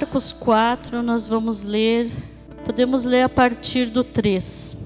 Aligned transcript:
Marcos 0.00 0.30
4, 0.30 1.02
nós 1.02 1.26
vamos 1.26 1.64
ler, 1.64 2.12
podemos 2.64 3.04
ler 3.04 3.24
a 3.24 3.28
partir 3.28 3.86
do 3.86 4.04
3. 4.04 4.76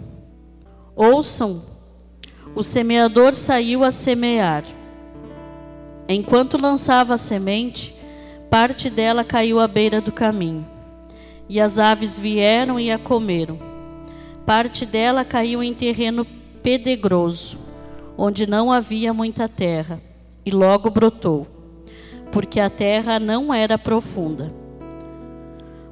Ouçam, 0.97 1.63
o 2.55 2.63
semeador 2.63 3.35
saiu 3.35 3.85
a 3.85 3.93
semear. 3.93 4.65
Enquanto 6.09 6.57
lançava 6.57 7.13
a 7.13 7.19
semente, 7.19 7.95
parte 8.49 8.89
dela 8.89 9.23
caiu 9.23 9.61
à 9.61 9.69
beira 9.69 10.01
do 10.01 10.11
caminho, 10.11 10.67
e 11.47 11.61
as 11.61 11.79
aves 11.79 12.19
vieram 12.19 12.81
e 12.81 12.91
a 12.91 12.99
comeram. 12.99 13.59
Parte 14.47 14.87
dela 14.87 15.27
caiu 15.27 15.63
em 15.63 15.75
terreno 15.75 16.25
pedregoso, 16.63 17.59
onde 18.17 18.47
não 18.47 18.73
havia 18.73 19.13
muita 19.13 19.47
terra, 19.47 20.01
e 20.43 20.51
logo 20.51 20.89
brotou, 20.89 21.47
porque 22.33 22.59
a 22.59 22.71
terra 22.71 23.19
não 23.19 23.53
era 23.53 23.77
profunda. 23.77 24.62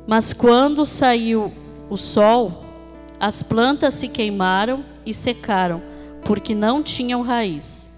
Mas 0.07 0.33
quando 0.33 0.85
saiu 0.85 1.53
o 1.89 1.97
sol, 1.97 2.65
as 3.19 3.43
plantas 3.43 3.95
se 3.95 4.09
queimaram 4.09 4.85
e 5.05 5.13
secaram, 5.13 5.83
porque 6.25 6.55
não 6.55 6.83
tinham 6.83 7.23
raiz. 7.23 7.91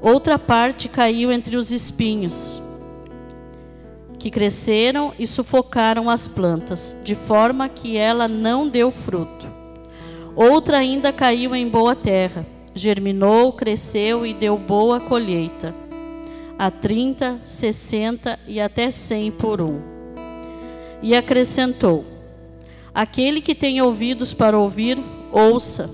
Outra 0.00 0.38
parte 0.38 0.88
caiu 0.88 1.32
entre 1.32 1.56
os 1.56 1.70
espinhos, 1.70 2.62
que 4.18 4.30
cresceram 4.30 5.12
e 5.18 5.26
sufocaram 5.26 6.10
as 6.10 6.28
plantas, 6.28 6.96
de 7.02 7.14
forma 7.14 7.68
que 7.68 7.96
ela 7.96 8.28
não 8.28 8.68
deu 8.68 8.90
fruto. 8.90 9.48
Outra 10.36 10.78
ainda 10.78 11.12
caiu 11.12 11.54
em 11.54 11.68
boa 11.68 11.96
terra, 11.96 12.46
germinou, 12.74 13.52
cresceu 13.52 14.24
e 14.24 14.32
deu 14.32 14.56
boa 14.56 15.00
colheita, 15.00 15.74
a 16.58 16.70
trinta, 16.70 17.40
sessenta 17.44 18.38
e 18.46 18.60
até 18.60 18.90
cem 18.90 19.30
por 19.32 19.60
um. 19.60 19.97
E 21.02 21.14
acrescentou: 21.14 22.04
Aquele 22.94 23.40
que 23.40 23.54
tem 23.54 23.80
ouvidos 23.80 24.34
para 24.34 24.58
ouvir, 24.58 24.98
ouça. 25.30 25.90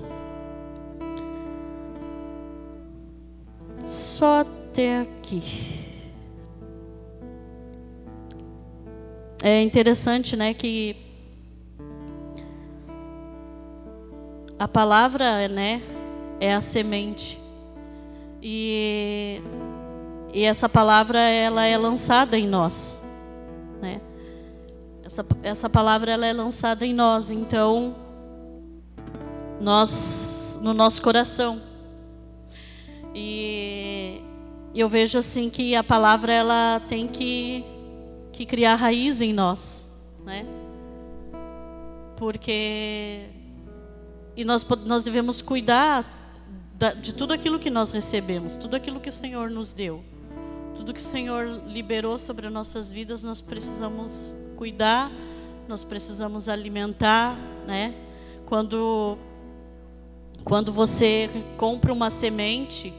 Só 3.83 4.41
até 4.41 5.01
aqui. 5.01 5.43
É 9.43 9.61
interessante, 9.61 10.35
né, 10.35 10.55
que 10.55 10.95
a 14.57 14.67
palavra, 14.67 15.47
né, 15.47 15.81
é 16.39 16.53
a 16.53 16.61
semente. 16.61 17.39
E, 18.41 19.41
e 20.33 20.43
essa 20.43 20.67
palavra 20.67 21.19
ela 21.19 21.65
é 21.65 21.77
lançada 21.77 22.37
em 22.37 22.47
nós, 22.47 23.01
né? 23.81 24.01
Essa, 25.05 25.23
essa 25.43 25.69
palavra 25.69 26.11
ela 26.11 26.25
é 26.25 26.33
lançada 26.33 26.83
em 26.83 26.91
nós, 26.91 27.29
então 27.29 27.95
nós 29.61 30.59
no 30.63 30.73
nosso 30.73 30.99
coração. 30.99 31.61
E 33.13 34.19
eu 34.73 34.89
vejo 34.89 35.19
assim 35.19 35.47
que 35.47 35.75
a 35.75 35.83
palavra 35.83 36.33
ela 36.33 36.81
tem 36.89 37.07
que 37.07 37.63
que 38.33 38.47
criar 38.47 38.73
raiz 38.73 39.21
em 39.21 39.31
nós, 39.31 39.87
né? 40.25 40.43
Porque 42.17 43.29
e 44.35 44.43
nós, 44.43 44.65
nós 44.85 45.03
devemos 45.03 45.39
cuidar 45.39 46.03
de 46.99 47.13
tudo 47.13 47.31
aquilo 47.31 47.59
que 47.59 47.69
nós 47.69 47.91
recebemos, 47.91 48.57
tudo 48.57 48.75
aquilo 48.75 48.99
que 48.99 49.09
o 49.09 49.13
Senhor 49.13 49.51
nos 49.51 49.71
deu, 49.71 50.03
tudo 50.75 50.95
que 50.95 50.99
o 50.99 51.03
Senhor 51.03 51.61
liberou 51.67 52.17
sobre 52.17 52.47
as 52.47 52.51
nossas 52.51 52.91
vidas, 52.91 53.23
nós 53.23 53.39
precisamos 53.39 54.35
cuidar, 54.55 55.11
nós 55.67 55.83
precisamos 55.83 56.49
alimentar, 56.49 57.37
né? 57.67 57.93
Quando 58.45 59.17
quando 60.43 60.71
você 60.71 61.27
compra 61.57 61.91
uma 61.91 62.11
semente, 62.11 62.93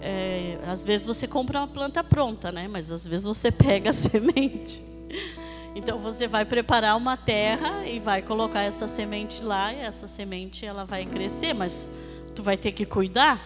é, 0.00 0.58
às 0.66 0.84
vezes 0.84 1.06
você 1.06 1.26
compra 1.26 1.60
uma 1.60 1.66
planta 1.66 2.04
pronta, 2.04 2.52
né? 2.52 2.68
Mas 2.68 2.92
às 2.92 3.06
vezes 3.06 3.24
você 3.24 3.50
pega 3.52 3.90
a 3.90 3.92
semente. 3.92 4.84
Então 5.74 5.98
você 5.98 6.28
vai 6.28 6.44
preparar 6.44 6.96
uma 6.96 7.16
terra 7.16 7.86
e 7.86 7.98
vai 7.98 8.22
colocar 8.22 8.62
essa 8.62 8.86
semente 8.86 9.42
lá 9.42 9.72
e 9.72 9.80
essa 9.80 10.06
semente 10.06 10.64
ela 10.64 10.84
vai 10.84 11.04
crescer, 11.04 11.54
mas 11.54 11.90
tu 12.34 12.42
vai 12.42 12.56
ter 12.56 12.72
que 12.72 12.84
cuidar, 12.84 13.42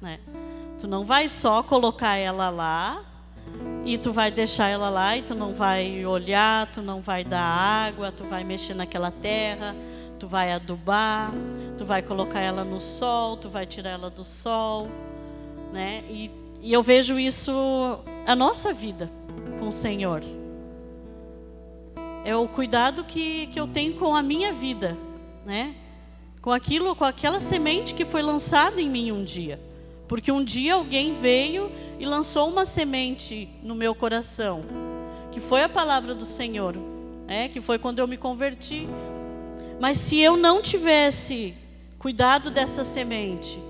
né? 0.00 0.20
Tu 0.78 0.86
não 0.86 1.04
vai 1.04 1.28
só 1.28 1.62
colocar 1.62 2.16
ela 2.16 2.48
lá 2.48 3.04
e 3.88 3.96
tu 3.96 4.12
vai 4.12 4.30
deixar 4.30 4.68
ela 4.68 4.90
lá 4.90 5.16
e 5.16 5.22
tu 5.22 5.34
não 5.34 5.54
vai 5.54 6.04
olhar, 6.04 6.70
tu 6.70 6.82
não 6.82 7.00
vai 7.00 7.24
dar 7.24 7.40
água, 7.40 8.12
tu 8.12 8.22
vai 8.24 8.44
mexer 8.44 8.74
naquela 8.74 9.10
terra, 9.10 9.74
tu 10.18 10.26
vai 10.26 10.52
adubar, 10.52 11.32
tu 11.78 11.86
vai 11.86 12.02
colocar 12.02 12.40
ela 12.40 12.64
no 12.64 12.80
sol, 12.80 13.36
tu 13.38 13.48
vai 13.48 13.64
tirar 13.64 13.90
ela 13.90 14.10
do 14.10 14.22
sol, 14.22 14.88
né? 15.72 16.02
E, 16.10 16.30
e 16.60 16.72
eu 16.72 16.82
vejo 16.82 17.18
isso 17.18 17.50
a 18.26 18.36
nossa 18.36 18.74
vida 18.74 19.10
com 19.58 19.68
o 19.68 19.72
Senhor 19.72 20.22
é 22.28 22.36
o 22.36 22.46
cuidado 22.46 23.04
que, 23.04 23.46
que 23.46 23.58
eu 23.58 23.66
tenho 23.66 23.94
com 23.94 24.14
a 24.14 24.22
minha 24.22 24.52
vida, 24.52 24.98
né? 25.46 25.74
Com 26.42 26.52
aquilo, 26.52 26.94
com 26.94 27.04
aquela 27.04 27.40
semente 27.40 27.94
que 27.94 28.04
foi 28.04 28.20
lançada 28.20 28.82
em 28.82 28.90
mim 28.90 29.10
um 29.10 29.24
dia. 29.24 29.58
Porque 30.08 30.32
um 30.32 30.42
dia 30.42 30.74
alguém 30.74 31.14
veio 31.14 31.70
e 31.98 32.06
lançou 32.06 32.48
uma 32.48 32.64
semente 32.64 33.48
no 33.62 33.74
meu 33.74 33.94
coração, 33.94 34.64
que 35.30 35.40
foi 35.40 35.62
a 35.62 35.68
palavra 35.68 36.14
do 36.14 36.24
Senhor, 36.24 36.74
né? 37.26 37.48
Que 37.48 37.60
foi 37.60 37.78
quando 37.78 37.98
eu 37.98 38.08
me 38.08 38.16
converti. 38.16 38.88
Mas 39.78 39.98
se 39.98 40.18
eu 40.18 40.36
não 40.36 40.62
tivesse 40.62 41.54
cuidado 41.98 42.50
dessa 42.50 42.84
semente, 42.84 43.60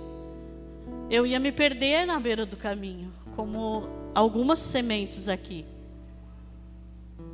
eu 1.10 1.26
ia 1.26 1.40
me 1.40 1.50
perder 1.50 2.06
na 2.06 2.20
beira 2.20 2.46
do 2.46 2.56
caminho, 2.56 3.12
como 3.34 3.88
algumas 4.14 4.58
sementes 4.58 5.28
aqui. 5.28 5.64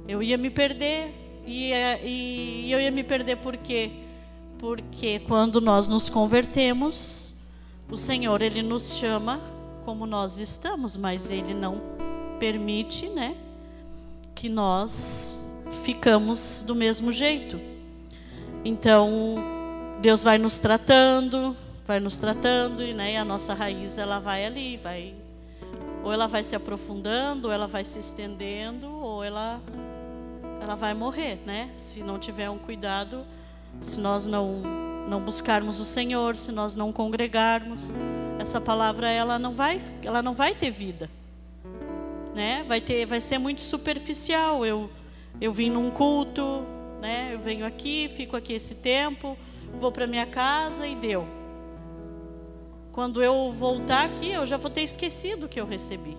Eu 0.07 0.23
ia 0.23 0.39
me 0.39 0.51
perder. 0.51 1.13
E, 1.47 1.73
é, 1.73 2.01
e, 2.03 2.73
eu 2.73 2.81
ia 2.81 2.91
me 2.91 3.05
perder 3.05 3.37
por 3.37 3.57
quê? 3.57 3.91
Porque 4.59 5.19
quando 5.19 5.61
nós 5.61 5.87
nos 5.87 6.09
convertemos, 6.09 7.34
o 7.91 7.97
Senhor, 7.97 8.43
Ele 8.43 8.63
nos 8.63 8.97
chama 8.97 9.41
como 9.85 10.07
nós 10.07 10.39
estamos, 10.39 10.97
mas 10.97 11.31
Ele 11.31 11.53
não 11.53 11.81
permite, 12.39 13.09
né? 13.09 13.37
Que 14.35 14.49
nós 14.49 15.45
ficamos 15.83 16.63
do 16.67 16.75
mesmo 16.75 17.13
jeito. 17.13 17.61
Então, 18.65 19.37
Deus 20.01 20.23
vai 20.23 20.39
nos 20.39 20.59
tratando, 20.59 21.57
vai 21.87 22.01
nos 22.01 22.17
tratando, 22.17 22.83
e, 22.83 22.95
né, 22.95 23.17
a 23.19 23.25
nossa 23.25 23.55
raiz 23.55 23.99
ela 23.99 24.19
vai 24.19 24.45
ali, 24.45 24.77
vai 24.77 25.15
ou 26.03 26.13
ela 26.13 26.27
vai 26.27 26.43
se 26.43 26.55
aprofundando, 26.55 27.49
ou 27.49 27.53
ela 27.53 27.67
vai 27.67 27.83
se 27.83 27.99
estendendo, 27.99 28.91
ou 28.91 29.25
ela 29.25 29.61
ela 30.61 30.75
vai 30.75 30.95
morrer, 30.95 31.41
né? 31.45 31.71
Se 31.77 32.03
não 32.03 32.19
tiver 32.19 32.49
um 32.49 32.57
cuidado, 32.57 33.25
se 33.83 34.01
nós 34.01 34.27
não 34.27 34.63
não 35.09 35.21
buscarmos 35.21 35.81
o 35.81 35.85
Senhor, 35.85 36.37
se 36.37 36.51
nós 36.53 36.75
não 36.77 36.93
congregarmos, 36.93 37.93
essa 38.39 38.61
palavra 38.61 39.09
ela 39.09 39.39
não 39.39 39.55
vai, 39.55 39.81
ela 40.03 40.23
não 40.23 40.35
vai 40.35 40.55
ter 40.55 40.71
vida, 40.71 41.11
né? 42.35 42.65
Vai 42.67 42.81
ter, 42.81 43.07
vai 43.07 43.21
ser 43.21 43.39
muito 43.39 43.63
superficial. 43.63 44.65
Eu 44.65 44.91
eu 45.41 45.53
vim 45.53 45.69
num 45.69 45.91
culto, 45.91 46.65
né? 47.01 47.31
Eu 47.33 47.41
venho 47.41 47.67
aqui, 47.67 48.11
fico 48.15 48.37
aqui 48.37 48.53
esse 48.53 48.77
tempo, 48.77 49.37
vou 49.75 49.91
para 49.91 50.07
minha 50.07 50.27
casa 50.27 50.87
e 50.87 50.95
deu. 50.95 51.27
Quando 52.93 53.23
eu 53.23 53.53
voltar 53.53 54.05
aqui, 54.05 54.31
eu 54.31 54.47
já 54.47 54.57
vou 54.57 54.71
ter 54.71 54.83
esquecido 54.83 55.47
o 55.47 55.49
que 55.49 55.61
eu 55.61 55.67
recebi. 55.67 56.17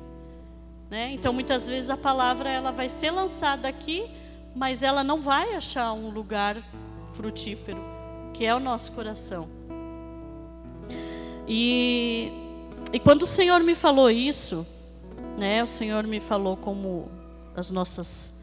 Né? 0.89 1.11
Então, 1.13 1.31
muitas 1.31 1.67
vezes 1.67 1.89
a 1.89 1.97
palavra 1.97 2.49
ela 2.49 2.71
vai 2.71 2.89
ser 2.89 3.11
lançada 3.11 3.67
aqui, 3.67 4.05
mas 4.53 4.83
ela 4.83 5.03
não 5.03 5.21
vai 5.21 5.55
achar 5.55 5.93
um 5.93 6.09
lugar 6.09 6.61
frutífero, 7.13 7.81
que 8.35 8.45
é 8.45 8.53
o 8.53 8.59
nosso 8.59 8.91
coração. 8.91 9.47
E, 11.47 12.29
e 12.91 12.99
quando 12.99 13.21
o 13.23 13.27
Senhor 13.27 13.61
me 13.61 13.75
falou 13.75 14.11
isso, 14.11 14.67
né, 15.37 15.63
o 15.63 15.67
Senhor 15.67 16.05
me 16.05 16.19
falou 16.19 16.57
como 16.57 17.09
as 17.55 17.71
nossas, 17.71 18.35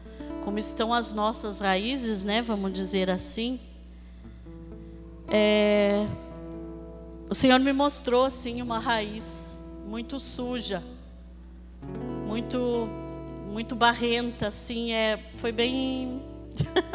como 0.43 0.57
estão 0.57 0.91
as 0.91 1.13
nossas 1.13 1.59
raízes, 1.59 2.23
né, 2.23 2.41
vamos 2.41 2.73
dizer 2.73 3.07
assim. 3.11 3.59
É, 5.27 6.07
o 7.29 7.35
Senhor 7.35 7.59
me 7.59 7.71
mostrou 7.71 8.25
assim 8.25 8.63
uma 8.63 8.79
raiz 8.79 9.63
muito 9.85 10.19
suja, 10.19 10.83
muito 12.25 12.89
muito 13.51 13.75
barrenta, 13.75 14.47
assim, 14.47 14.91
é, 14.91 15.19
foi 15.35 15.51
bem 15.51 16.19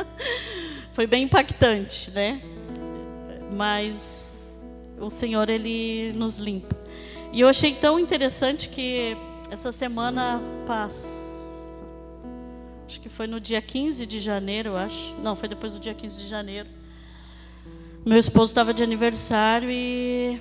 foi 0.93 1.06
bem 1.06 1.23
impactante, 1.23 2.11
né? 2.11 2.58
Mas 3.53 4.62
o 5.00 5.11
Senhor 5.11 5.49
ele 5.49 6.12
nos 6.15 6.39
limpa. 6.39 6.77
E 7.33 7.41
eu 7.41 7.49
achei 7.49 7.75
tão 7.75 7.99
interessante 7.99 8.69
que 8.69 9.17
essa 9.50 9.71
semana 9.71 10.41
passa 10.67 11.29
acho 12.89 13.03
que 13.03 13.09
foi 13.11 13.27
no 13.27 13.39
dia 13.39 13.61
15 13.61 14.06
de 14.06 14.19
janeiro, 14.19 14.75
acho. 14.75 15.15
Não, 15.23 15.37
foi 15.37 15.47
depois 15.47 15.75
do 15.75 15.79
dia 15.79 15.93
15 15.93 16.23
de 16.23 16.27
janeiro. 16.27 16.69
Meu 18.05 18.19
esposo 18.19 18.50
estava 18.50 18.73
de 18.73 18.83
aniversário 18.83 19.71
e, 19.71 20.41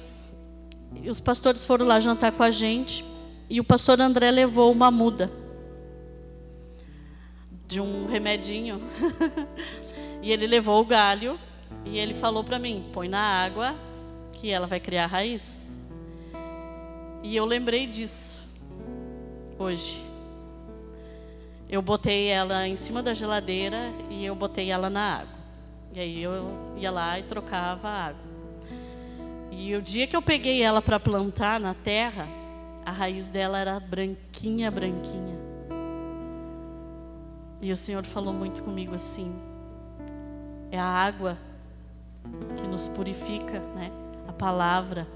e 1.04 1.10
os 1.10 1.20
pastores 1.20 1.66
foram 1.66 1.86
lá 1.86 2.00
jantar 2.00 2.32
com 2.32 2.42
a 2.42 2.50
gente. 2.50 3.04
E 3.50 3.60
o 3.60 3.66
pastor 3.66 4.00
André 4.00 4.32
levou 4.32 4.72
uma 4.72 4.90
muda 4.90 5.30
de 7.68 7.82
um 7.82 8.08
remedinho. 8.08 8.82
e 10.24 10.32
ele 10.32 10.48
levou 10.48 10.82
o 10.82 10.86
galho 10.86 11.38
e 11.86 11.98
ele 11.98 12.14
falou 12.14 12.44
para 12.44 12.60
mim: 12.60 12.86
põe 12.94 13.08
na 13.08 13.20
água 13.20 13.76
que 14.34 14.52
ela 14.52 14.68
vai 14.68 14.80
criar 14.80 15.08
raiz. 15.08 15.66
E 17.24 17.36
eu 17.36 17.46
lembrei 17.46 17.88
disso 17.88 18.42
hoje. 19.58 20.04
Eu 21.70 21.82
botei 21.82 22.28
ela 22.28 22.68
em 22.68 22.76
cima 22.76 23.04
da 23.04 23.14
geladeira 23.14 23.92
e 24.10 24.26
eu 24.26 24.36
botei 24.36 24.72
ela 24.72 24.90
na 24.90 25.20
água. 25.20 25.38
E 25.94 26.00
aí 26.00 26.24
eu 26.24 26.50
ia 26.78 26.92
lá 26.92 27.20
e 27.20 27.24
trocava 27.24 27.88
a 27.90 28.06
água. 28.06 28.28
E 29.52 29.76
o 29.76 29.82
dia 29.82 30.06
que 30.08 30.16
eu 30.16 30.22
peguei 30.22 30.62
ela 30.62 30.82
para 30.82 31.00
plantar 31.00 31.60
na 31.60 31.74
terra, 31.74 32.28
a 32.86 32.92
raiz 32.92 33.30
dela 33.30 33.58
era 33.58 33.80
branquinha, 33.80 34.70
branquinha. 34.70 35.36
E 37.62 37.72
o 37.72 37.76
Senhor 37.76 38.06
falou 38.06 38.32
muito 38.32 38.62
comigo 38.62 38.94
assim: 38.94 39.36
é 40.72 40.80
a 40.80 40.86
água 40.86 41.38
que 42.56 42.68
nos 42.68 42.88
purifica, 42.88 43.60
né? 43.76 43.92
A 44.28 44.34
palavra. 44.34 45.08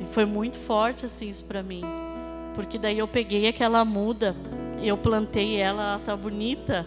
E 0.00 0.04
foi 0.04 0.24
muito 0.24 0.58
forte 0.58 1.04
assim 1.04 1.28
isso 1.28 1.44
para 1.44 1.62
mim, 1.62 1.82
porque 2.54 2.78
daí 2.78 2.98
eu 2.98 3.06
peguei 3.06 3.46
aquela 3.46 3.84
muda 3.84 4.34
eu 4.82 4.96
plantei 4.96 5.56
ela, 5.56 5.82
ela 5.82 5.98
tá 5.98 6.16
bonita, 6.16 6.86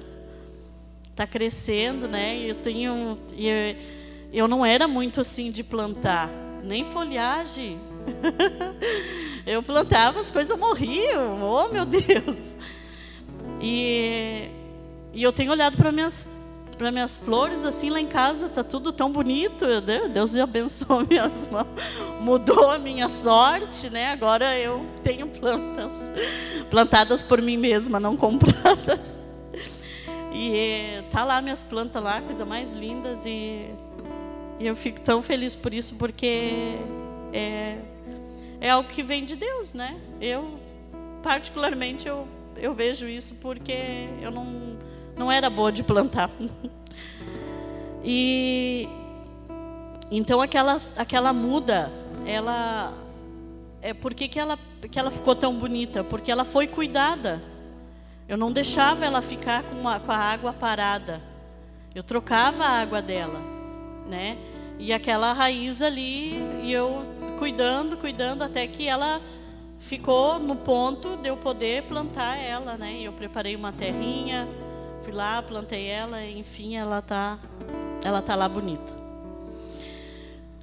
tá 1.16 1.26
crescendo, 1.26 2.08
né? 2.08 2.38
Eu 2.38 2.56
tenho, 2.56 3.18
eu, 3.38 3.76
eu 4.34 4.48
não 4.48 4.66
era 4.66 4.88
muito 4.88 5.22
assim 5.22 5.50
de 5.50 5.64
plantar, 5.64 6.30
nem 6.64 6.84
folhagem. 6.86 7.80
eu 9.48 9.64
plantava, 9.64 10.20
as 10.20 10.30
coisas 10.30 10.58
morriam. 10.58 11.42
Oh, 11.42 11.70
meu 11.70 11.86
Deus! 11.86 12.58
E, 13.62 14.50
e 15.14 15.24
eu 15.24 15.32
tenho 15.32 15.52
olhado 15.52 15.78
para 15.78 15.92
minhas 15.92 16.28
para 16.78 16.92
minhas 16.92 17.18
flores 17.18 17.64
assim 17.66 17.90
lá 17.90 18.00
em 18.00 18.08
casa 18.08 18.50
tá 18.50 18.64
tudo 18.64 18.92
tão 18.92 19.12
bonito 19.12 19.66
Deus 20.14 20.34
me 20.34 20.42
abençoou 20.42 21.06
minhas 21.10 21.48
mãos. 21.48 21.68
Mudou 22.22 22.70
a 22.70 22.78
minha 22.78 23.10
sorte 23.10 23.90
né? 23.90 24.12
Agora 24.12 24.58
eu 24.58 24.86
tenho 25.04 25.28
plantas 25.28 26.12
plantadas 26.70 27.24
por 27.24 27.42
mim 27.42 27.58
mesma 27.58 28.00
não 28.00 28.16
compradas. 28.16 29.24
E 30.34 31.04
tá 31.12 31.24
lá 31.24 31.42
minhas 31.42 31.64
plantas 31.64 32.04
lá 32.04 32.22
coisa 32.22 32.44
mais 32.46 32.74
lindas 32.74 33.26
e, 33.26 33.70
e 34.60 34.68
eu 34.68 34.76
fico 34.76 35.00
tão 35.00 35.22
feliz 35.22 35.56
por 35.56 35.74
isso 35.74 35.96
porque 35.96 36.78
é 37.34 37.78
é 38.60 38.70
algo 38.70 38.90
que 38.90 39.04
vem 39.04 39.24
de 39.24 39.36
Deus 39.36 39.74
né? 39.74 39.98
Eu 40.20 40.60
particularmente 41.22 42.08
eu 42.08 42.28
eu 42.58 42.74
vejo 42.74 43.08
isso 43.08 43.36
porque 43.36 44.08
eu 44.22 44.32
não, 44.32 44.78
não 45.18 45.32
era 45.32 45.50
boa 45.50 45.72
de 45.72 45.84
plantar. 45.84 46.30
e 48.04 48.88
então 50.12 50.42
aquela, 50.42 50.78
aquela 50.98 51.34
muda, 51.34 51.92
ela 52.26 52.94
é 53.82 53.94
por 53.94 54.14
que, 54.14 54.40
ela, 54.40 54.58
que 54.90 55.00
ela 55.00 55.12
ficou 55.12 55.36
tão 55.36 55.54
bonita? 55.56 56.04
Porque 56.04 56.32
ela 56.32 56.44
foi 56.44 56.68
cuidada. 56.68 57.42
Eu 58.28 58.38
não 58.38 58.52
deixava 58.52 59.06
ela 59.06 59.22
ficar 59.22 59.64
com 59.64 59.88
a, 59.88 60.00
com 60.00 60.12
a 60.12 60.18
água 60.18 60.52
parada. 60.52 61.22
Eu 61.94 62.04
trocava 62.04 62.64
a 62.64 62.82
água 62.82 63.02
dela, 63.02 63.40
né? 64.08 64.38
E 64.80 64.92
aquela 64.92 65.32
raiz 65.32 65.82
ali, 65.82 66.34
e 66.64 66.72
eu 66.72 67.02
cuidando, 67.38 67.96
cuidando 67.96 68.44
até 68.44 68.66
que 68.68 68.88
ela 68.88 69.22
ficou 69.80 70.40
no 70.40 70.56
ponto 70.56 71.16
de 71.18 71.30
eu 71.30 71.38
poder 71.38 71.84
plantar 71.84 72.38
ela, 72.38 72.76
né? 72.78 73.00
Eu 73.02 73.14
preparei 73.14 73.56
uma 73.56 73.72
terrinha, 73.72 74.48
fui 75.06 75.14
lá, 75.14 75.40
plantei 75.40 75.88
ela, 75.88 76.26
enfim, 76.26 76.78
ela 76.78 77.00
tá, 77.00 77.38
ela 78.04 78.24
tá 78.24 78.36
lá 78.36 78.50
bonita. 78.50 78.92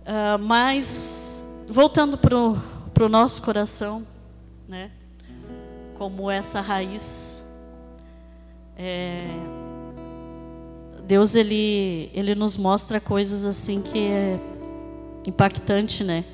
Uh, 0.00 0.36
mas 0.40 1.46
voltando 1.68 2.18
para 2.18 2.36
o 2.36 3.08
nosso 3.08 3.40
coração, 3.40 4.04
né? 4.68 4.90
Como 5.94 6.28
essa 6.28 6.60
raiz, 6.60 7.44
é, 8.76 9.28
Deus 11.04 11.36
ele 11.36 12.10
ele 12.12 12.34
nos 12.34 12.56
mostra 12.56 12.98
coisas 12.98 13.44
assim 13.44 13.80
que 13.80 14.08
é 14.08 14.40
impactante, 15.24 16.02
né? 16.02 16.24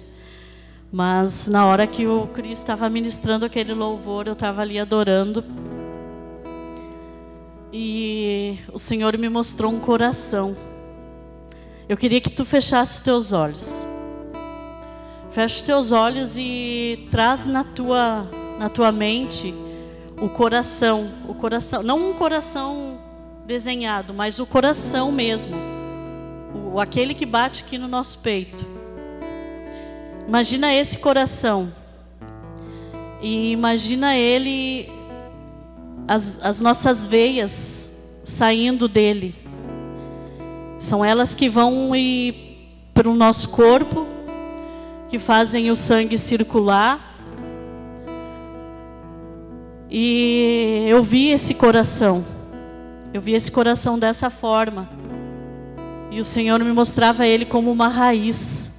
Mas 0.91 1.47
na 1.47 1.67
hora 1.67 1.87
que 1.87 2.07
o 2.07 2.27
Cris 2.29 2.59
estava 2.59 2.89
ministrando 2.89 3.45
aquele 3.45 3.75
louvor, 3.75 4.27
eu 4.27 4.33
estava 4.33 4.63
ali 4.63 4.79
adorando. 4.79 5.45
E 7.73 8.59
o 8.73 8.79
Senhor 8.79 9.17
me 9.19 9.29
mostrou 9.29 9.71
um 9.71 9.79
coração. 9.79 10.57
Eu 11.89 11.97
queria 11.97 12.21
que 12.21 12.31
tu 12.31 12.45
fechasse 12.45 13.03
teus 13.03 13.33
olhos. 13.33 13.87
Fecha 15.31 15.57
os 15.57 15.63
teus 15.63 15.93
olhos 15.93 16.37
e 16.39 17.07
traz 17.11 17.45
na 17.45 17.63
tua, 17.63 18.29
na 18.59 18.71
tua 18.71 18.91
mente 18.91 19.55
o 20.21 20.29
coração, 20.29 21.13
o 21.29 21.35
coração, 21.35 21.83
não 21.83 22.11
um 22.11 22.15
coração 22.15 22.99
desenhado, 23.47 24.13
mas 24.13 24.41
o 24.41 24.47
coração 24.47 25.13
mesmo, 25.13 25.55
o, 26.73 26.81
aquele 26.81 27.15
que 27.15 27.25
bate 27.25 27.63
aqui 27.63 27.79
no 27.79 27.87
nosso 27.87 28.19
peito. 28.19 28.65
Imagina 30.27 30.75
esse 30.75 30.99
coração. 30.99 31.73
E 33.21 33.53
imagina 33.53 34.17
ele, 34.17 34.89
as, 36.09 36.43
as 36.43 36.61
nossas 36.61 37.07
veias 37.07 37.95
saindo 38.25 38.89
dele. 38.89 39.35
São 40.79 41.05
elas 41.05 41.35
que 41.35 41.49
vão 41.49 41.91
para 42.95 43.09
o 43.09 43.15
nosso 43.15 43.51
corpo, 43.51 44.07
que 45.09 45.19
fazem 45.19 45.71
o 45.71 45.77
sangue 45.77 46.17
circular. 46.17 47.05
E 49.91 50.87
eu 50.89 51.03
vi 51.03 51.29
esse 51.29 51.53
coração. 51.53 52.25
Eu 53.13 53.21
vi 53.21 53.35
esse 53.35 53.53
coração 53.53 53.99
dessa 53.99 54.31
forma. 54.31 54.89
E 56.11 56.21
o 56.21 56.25
Senhor 56.25 56.63
me 56.65 56.73
mostrava 56.73 57.27
ele 57.27 57.45
como 57.45 57.71
uma 57.71 57.89
raiz. 57.89 58.73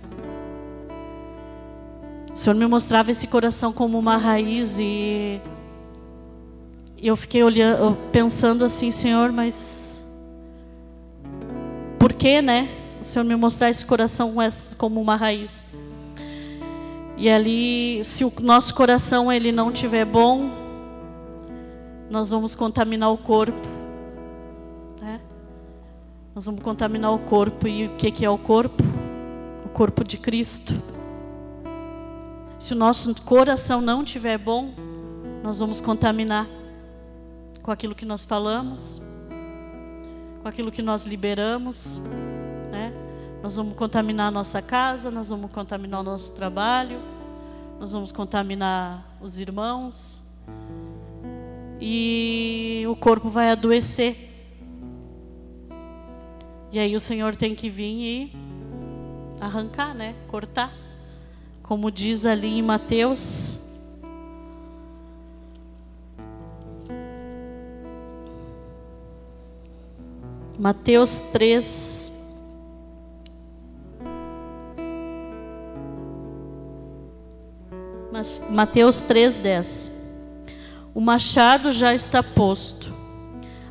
O 2.34 2.36
Senhor 2.36 2.56
me 2.56 2.66
mostrava 2.66 3.12
esse 3.12 3.28
coração 3.28 3.74
como 3.74 4.00
uma 4.00 4.18
raiz 4.18 4.80
e 4.80 5.42
eu 7.08 7.16
fiquei 7.16 7.44
olhando, 7.44 7.98
pensando 8.12 8.66
assim, 8.66 8.92
Senhor, 8.92 9.32
mas 9.32 10.06
por 11.98 12.14
que, 12.14 12.42
né? 12.42 12.68
O 13.02 13.06
Senhor 13.06 13.24
me 13.24 13.36
mostrar 13.36 13.70
esse 13.70 13.86
coração 13.86 14.36
como 14.78 15.00
uma 15.02 15.16
raiz. 15.16 15.66
E 17.18 17.30
ali, 17.30 18.04
se 18.04 18.24
o 18.26 18.34
nosso 18.42 18.74
coração 18.74 19.32
ele 19.32 19.52
não 19.52 19.72
tiver 19.72 20.06
bom, 20.06 20.50
nós 22.10 22.30
vamos 22.30 22.56
contaminar 22.56 23.12
o 23.12 23.18
corpo. 23.18 23.68
Né? 25.02 25.20
Nós 26.34 26.46
vamos 26.46 26.62
contaminar 26.62 27.14
o 27.14 27.20
corpo. 27.20 27.68
E 27.68 27.88
o 27.88 27.96
que, 27.96 28.12
que 28.12 28.26
é 28.26 28.30
o 28.30 28.38
corpo? 28.38 28.84
O 29.66 29.70
corpo 29.70 30.04
de 30.04 30.18
Cristo. 30.18 30.74
Se 32.58 32.74
o 32.74 32.76
nosso 32.76 33.14
coração 33.22 33.80
não 33.80 34.04
estiver 34.04 34.38
bom, 34.38 34.74
nós 35.44 35.60
vamos 35.60 35.80
contaminar 35.80 36.48
com 37.70 37.74
aquilo 37.74 37.94
que 37.94 38.04
nós 38.04 38.26
falamos, 38.26 39.00
com 40.42 40.48
aquilo 40.48 40.72
que 40.72 40.82
nós 40.82 41.06
liberamos, 41.06 42.02
né? 42.72 42.92
Nós 43.44 43.58
vamos 43.58 43.76
contaminar 43.76 44.30
a 44.30 44.32
nossa 44.32 44.60
casa, 44.60 45.12
nós 45.12 45.30
vamos 45.30 45.52
contaminar 45.52 46.00
o 46.00 46.04
nosso 46.04 46.34
trabalho, 46.34 47.00
nós 47.80 47.94
vamos 47.94 48.12
contaminar 48.12 49.16
os 49.22 49.38
irmãos. 49.38 50.20
E 51.80 52.84
o 52.90 52.96
corpo 52.96 53.30
vai 53.30 53.52
adoecer. 53.52 54.18
E 56.72 56.80
aí 56.80 56.96
o 56.96 57.00
Senhor 57.00 57.36
tem 57.36 57.54
que 57.54 57.70
vir 57.70 57.84
e 57.84 58.34
arrancar, 59.40 59.94
né? 59.94 60.16
Cortar 60.28 60.74
como 61.62 61.92
diz 61.92 62.26
ali 62.26 62.48
em 62.48 62.64
Mateus. 62.64 63.69
Mateus 70.60 71.22
3. 71.32 72.12
Mateus 78.50 79.00
3:10. 79.00 79.90
O 80.94 81.00
machado 81.00 81.72
já 81.72 81.94
está 81.94 82.22
posto, 82.22 82.94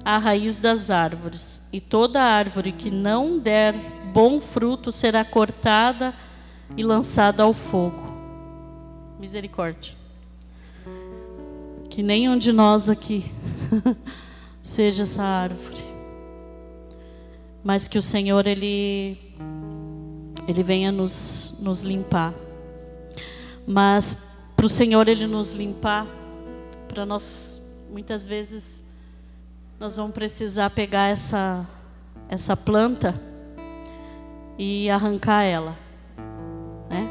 a 0.02 0.16
raiz 0.16 0.60
das 0.60 0.90
árvores, 0.90 1.60
e 1.70 1.78
toda 1.78 2.22
árvore 2.22 2.72
que 2.72 2.90
não 2.90 3.38
der 3.38 3.74
bom 4.14 4.40
fruto 4.40 4.90
será 4.90 5.22
cortada 5.26 6.14
e 6.74 6.82
lançada 6.82 7.42
ao 7.42 7.52
fogo. 7.52 8.02
Misericórdia. 9.20 9.92
Que 11.90 12.02
nenhum 12.02 12.38
de 12.38 12.50
nós 12.50 12.88
aqui 12.88 13.30
seja 14.62 15.02
essa 15.02 15.22
árvore. 15.22 15.87
Mas 17.68 17.86
que 17.86 17.98
o 17.98 18.02
Senhor, 18.02 18.46
Ele, 18.46 19.18
Ele 20.48 20.62
venha 20.62 20.90
nos, 20.90 21.54
nos 21.60 21.82
limpar. 21.82 22.32
Mas 23.66 24.16
para 24.56 24.64
o 24.64 24.70
Senhor 24.70 25.06
Ele 25.06 25.26
nos 25.26 25.52
limpar, 25.52 26.06
para 26.88 27.04
nós, 27.04 27.60
muitas 27.90 28.26
vezes, 28.26 28.86
nós 29.78 29.98
vamos 29.98 30.14
precisar 30.14 30.70
pegar 30.70 31.08
essa, 31.08 31.68
essa 32.26 32.56
planta 32.56 33.20
e 34.56 34.88
arrancar 34.88 35.42
ela. 35.42 35.76
Né? 36.88 37.06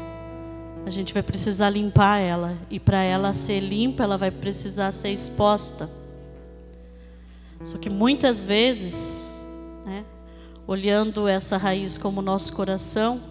A 0.84 0.90
gente 0.90 1.14
vai 1.14 1.22
precisar 1.22 1.70
limpar 1.70 2.18
ela. 2.18 2.58
E 2.68 2.80
para 2.80 3.00
ela 3.00 3.32
ser 3.32 3.60
limpa, 3.60 4.02
ela 4.02 4.18
vai 4.18 4.32
precisar 4.32 4.90
ser 4.90 5.10
exposta. 5.10 5.88
Só 7.64 7.78
que 7.78 7.88
muitas 7.88 8.44
vezes, 8.44 9.37
olhando 10.68 11.26
essa 11.26 11.56
raiz 11.56 11.96
como 11.96 12.20
nosso 12.20 12.52
coração, 12.52 13.22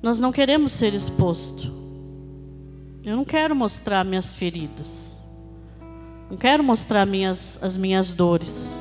nós 0.00 0.20
não 0.20 0.30
queremos 0.30 0.70
ser 0.70 0.94
exposto. 0.94 1.72
Eu 3.04 3.16
não 3.16 3.24
quero 3.24 3.56
mostrar 3.56 4.04
minhas 4.04 4.32
feridas. 4.32 5.20
Não 6.30 6.36
quero 6.36 6.62
mostrar 6.62 7.04
minhas, 7.04 7.58
as 7.60 7.76
minhas 7.76 8.12
dores. 8.12 8.80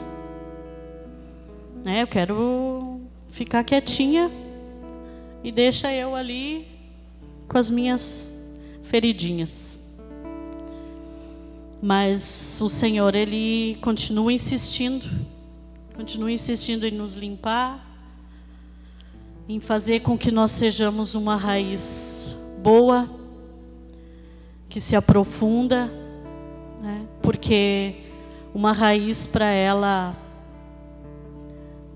Né? 1.84 2.04
Eu 2.04 2.08
quero 2.08 3.02
ficar 3.30 3.64
quietinha 3.64 4.30
e 5.44 5.52
deixa 5.52 5.92
eu 5.92 6.16
ali 6.16 6.68
com 7.48 7.58
as 7.58 7.72
minhas 7.72 8.38
feridinhas. 8.84 9.80
Mas 11.82 12.60
o 12.62 12.70
Senhor, 12.70 13.16
Ele 13.16 13.80
continua 13.82 14.32
insistindo, 14.32 15.10
continua 16.02 16.32
insistindo 16.32 16.88
em 16.88 16.90
nos 16.90 17.14
limpar, 17.14 17.80
em 19.48 19.60
fazer 19.60 20.00
com 20.00 20.18
que 20.18 20.32
nós 20.32 20.50
sejamos 20.50 21.14
uma 21.14 21.36
raiz 21.36 22.36
boa, 22.58 23.08
que 24.68 24.82
se 24.82 24.96
aprofunda, 24.96 25.94
né? 26.82 27.06
porque 27.22 27.98
uma 28.52 28.72
raiz 28.72 29.28
para 29.28 29.52
ela 29.52 30.18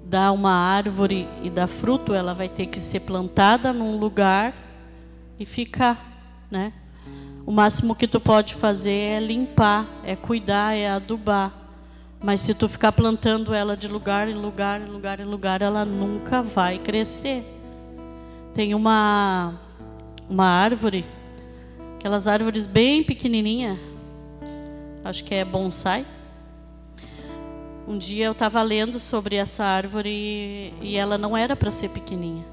dar 0.04 0.32
uma 0.34 0.54
árvore 0.54 1.28
e 1.42 1.50
dar 1.50 1.66
fruto, 1.66 2.14
ela 2.14 2.36
vai 2.36 2.48
ter 2.48 2.68
que 2.68 2.80
ser 2.80 3.00
plantada 3.00 3.74
num 3.74 3.98
lugar 3.98 4.54
e 5.40 5.46
ficar, 5.46 6.46
né? 6.52 6.74
O 7.44 7.52
máximo 7.52 7.96
que 7.96 8.08
tu 8.08 8.20
pode 8.20 8.54
fazer 8.54 8.92
é 8.92 9.20
limpar, 9.20 9.88
é 10.04 10.16
cuidar, 10.16 10.76
é 10.78 10.92
adubar. 10.92 11.65
Mas 12.24 12.42
se 12.42 12.54
tu 12.54 12.68
ficar 12.68 12.92
plantando 12.92 13.54
ela 13.54 13.78
de 13.78 13.88
lugar 13.88 14.28
em 14.28 14.34
lugar, 14.34 14.82
em 14.82 14.86
lugar 14.86 15.20
em 15.20 15.26
lugar, 15.26 15.62
ela 15.62 15.86
nunca 15.86 16.42
vai 16.42 16.80
crescer. 16.80 17.44
Tem 18.54 18.74
uma 18.74 19.54
uma 20.28 20.46
árvore, 20.46 21.06
aquelas 21.96 22.28
árvores 22.28 22.66
bem 22.66 23.04
pequenininha, 23.04 23.80
acho 25.04 25.24
que 25.24 25.36
é 25.36 25.46
bonsai. 25.46 26.06
Um 27.88 27.98
dia 27.98 28.26
eu 28.26 28.32
estava 28.32 28.62
lendo 28.64 29.00
sobre 29.00 29.36
essa 29.36 29.64
árvore 29.64 30.74
e 30.82 30.98
ela 30.98 31.20
não 31.20 31.38
era 31.38 31.56
para 31.56 31.72
ser 31.72 31.90
pequenininha. 31.90 32.44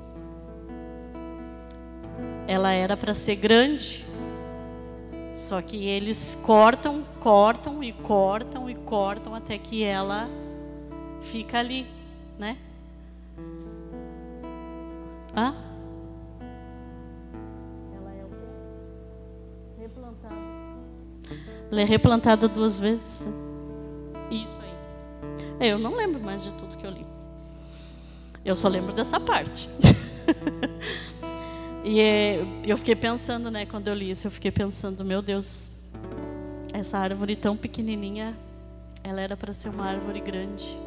Ela 2.46 2.72
era 2.72 2.96
para 2.98 3.14
ser 3.14 3.36
grande. 3.36 4.04
Só 5.36 5.60
que 5.60 5.86
eles 5.86 6.34
cortam, 6.44 7.04
cortam 7.20 7.82
e 7.82 7.92
cortam 7.92 8.68
e 8.70 8.74
cortam 8.74 9.34
até 9.34 9.58
que 9.58 9.82
ela 9.82 10.28
fica 11.20 11.58
ali, 11.58 11.86
né? 12.38 12.56
Hã? 15.34 15.54
Ela 17.94 18.12
é 18.12 18.24
o 18.24 18.28
quê? 18.28 19.82
Replantada. 19.82 20.34
Ela 21.70 21.80
é 21.80 21.84
replantada 21.84 22.48
duas 22.48 22.78
vezes. 22.78 23.26
Isso 24.30 24.60
aí. 24.60 25.68
Eu 25.68 25.78
não 25.78 25.94
lembro 25.94 26.20
mais 26.20 26.42
de 26.42 26.52
tudo 26.52 26.76
que 26.76 26.86
eu 26.86 26.90
li. 26.90 27.06
Eu 28.44 28.54
só 28.54 28.68
lembro 28.68 28.92
dessa 28.92 29.18
parte. 29.18 29.68
e 31.84 32.00
é, 32.00 32.40
eu 32.64 32.76
fiquei 32.76 32.94
pensando, 32.94 33.50
né, 33.50 33.66
quando 33.66 33.88
eu 33.88 33.94
li 33.94 34.10
isso, 34.10 34.26
eu 34.28 34.30
fiquei 34.30 34.52
pensando, 34.52 35.04
meu 35.04 35.20
Deus, 35.20 35.72
essa 36.72 36.96
árvore 36.96 37.34
tão 37.34 37.56
pequenininha, 37.56 38.38
ela 39.02 39.20
era 39.20 39.36
para 39.36 39.52
ser 39.52 39.68
uma 39.68 39.86
árvore 39.86 40.20
grande. 40.20 40.78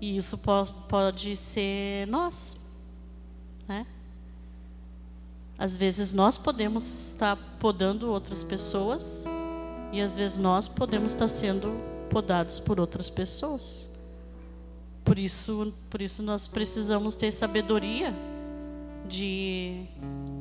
E 0.00 0.16
isso 0.16 0.38
pode, 0.38 0.72
pode 0.88 1.36
ser 1.36 2.06
nós, 2.08 2.56
né? 3.68 3.86
Às 5.58 5.76
vezes 5.76 6.12
nós 6.12 6.36
podemos 6.36 7.10
estar 7.10 7.36
podando 7.60 8.10
outras 8.10 8.42
pessoas 8.42 9.24
e 9.92 10.00
às 10.00 10.16
vezes 10.16 10.38
nós 10.38 10.66
podemos 10.66 11.12
estar 11.12 11.28
sendo 11.28 11.78
podados 12.10 12.58
por 12.58 12.80
outras 12.80 13.08
pessoas. 13.08 13.88
Por 15.04 15.18
isso, 15.18 15.72
por 15.90 16.00
isso 16.00 16.22
nós 16.22 16.46
precisamos 16.46 17.14
ter 17.14 17.30
sabedoria 17.30 18.14
de 19.08 19.86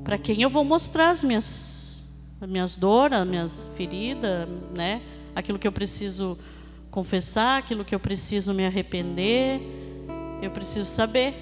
para 0.04 0.18
quem 0.18 0.42
eu 0.42 0.50
vou 0.50 0.64
mostrar 0.64 1.10
as 1.10 1.24
minhas 1.24 2.12
as 2.40 2.50
minhas 2.50 2.76
dores, 2.76 3.18
as 3.18 3.28
minhas 3.28 3.68
feridas, 3.76 4.50
né? 4.76 5.02
Aquilo 5.34 5.58
que 5.58 5.68
eu 5.68 5.72
preciso 5.72 6.38
confessar, 6.92 7.58
aquilo 7.58 7.86
que 7.86 7.96
eu 7.96 8.00
preciso 8.00 8.54
me 8.54 8.66
arrepender, 8.66 9.62
eu 10.42 10.52
preciso 10.52 10.90
saber. 10.90 11.34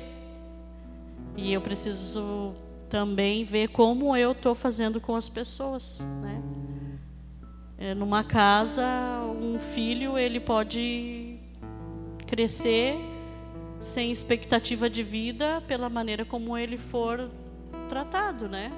E 1.36 1.52
eu 1.52 1.60
preciso 1.60 2.54
também 2.88 3.44
ver 3.44 3.70
como 3.70 4.16
eu 4.16 4.34
estou 4.34 4.54
fazendo 4.54 5.02
com 5.02 5.16
as 5.16 5.28
pessoas, 5.28 6.06
né? 6.22 6.42
É, 7.80 7.96
numa 7.96 8.24
casa, 8.24 8.86
um 9.42 9.58
filho 9.58 10.20
ele 10.20 10.40
pode 10.40 11.40
crescer 12.28 13.11
sem 13.82 14.12
expectativa 14.12 14.88
de 14.88 15.02
vida 15.02 15.62
pela 15.68 15.90
maneira 15.90 16.24
como 16.24 16.56
ele 16.56 16.78
for 16.78 17.30
tratado, 17.90 18.48
né? 18.48 18.72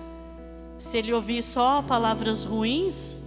Se 0.80 0.98
ele 0.98 1.14
ouvir 1.14 1.44
só 1.44 1.82
palavras 1.82 2.46
ruins, 2.46 3.22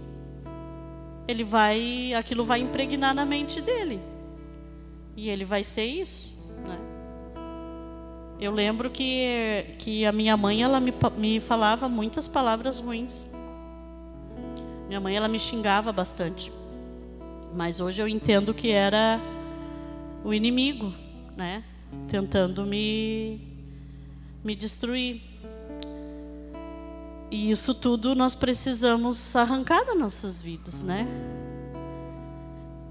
ele 1.27 1.43
vai, 1.43 2.13
aquilo 2.15 2.43
vai 2.43 2.59
impregnar 2.61 3.13
na 3.13 3.25
mente 3.25 3.61
dele. 3.61 4.01
E 5.15 5.29
ele 5.29 5.45
vai 5.45 5.63
ser 5.63 5.85
isso, 5.85 6.33
né? 6.67 6.77
Eu 8.39 8.51
lembro 8.51 8.89
que 8.89 9.75
que 9.77 10.05
a 10.05 10.11
minha 10.11 10.35
mãe 10.35 10.63
ela 10.63 10.79
me, 10.79 10.93
me 11.15 11.39
falava 11.39 11.87
muitas 11.87 12.27
palavras 12.27 12.79
ruins. 12.79 13.27
Minha 14.87 14.99
mãe 14.99 15.15
ela 15.15 15.27
me 15.27 15.37
xingava 15.37 15.91
bastante. 15.91 16.51
Mas 17.53 17.79
hoje 17.79 18.01
eu 18.01 18.07
entendo 18.07 18.53
que 18.53 18.71
era 18.71 19.19
o 20.23 20.33
inimigo, 20.33 20.93
né? 21.37 21.63
Tentando 22.09 22.65
me 22.65 23.39
me 24.43 24.55
destruir. 24.55 25.21
E 27.29 27.51
isso 27.51 27.73
tudo 27.73 28.15
nós 28.15 28.35
precisamos 28.35 29.35
arrancar 29.35 29.85
das 29.85 29.97
nossas 29.97 30.41
vidas, 30.41 30.83
né? 30.83 31.07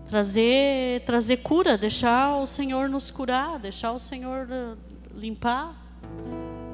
Trazer, 0.07 1.03
trazer 1.05 1.39
cura, 1.39 1.77
deixar 1.77 2.37
o 2.37 2.47
Senhor 2.47 2.89
nos 2.89 3.11
curar, 3.11 3.59
deixar 3.59 3.93
o 3.93 3.99
Senhor 3.99 4.47
limpar, 5.15 5.75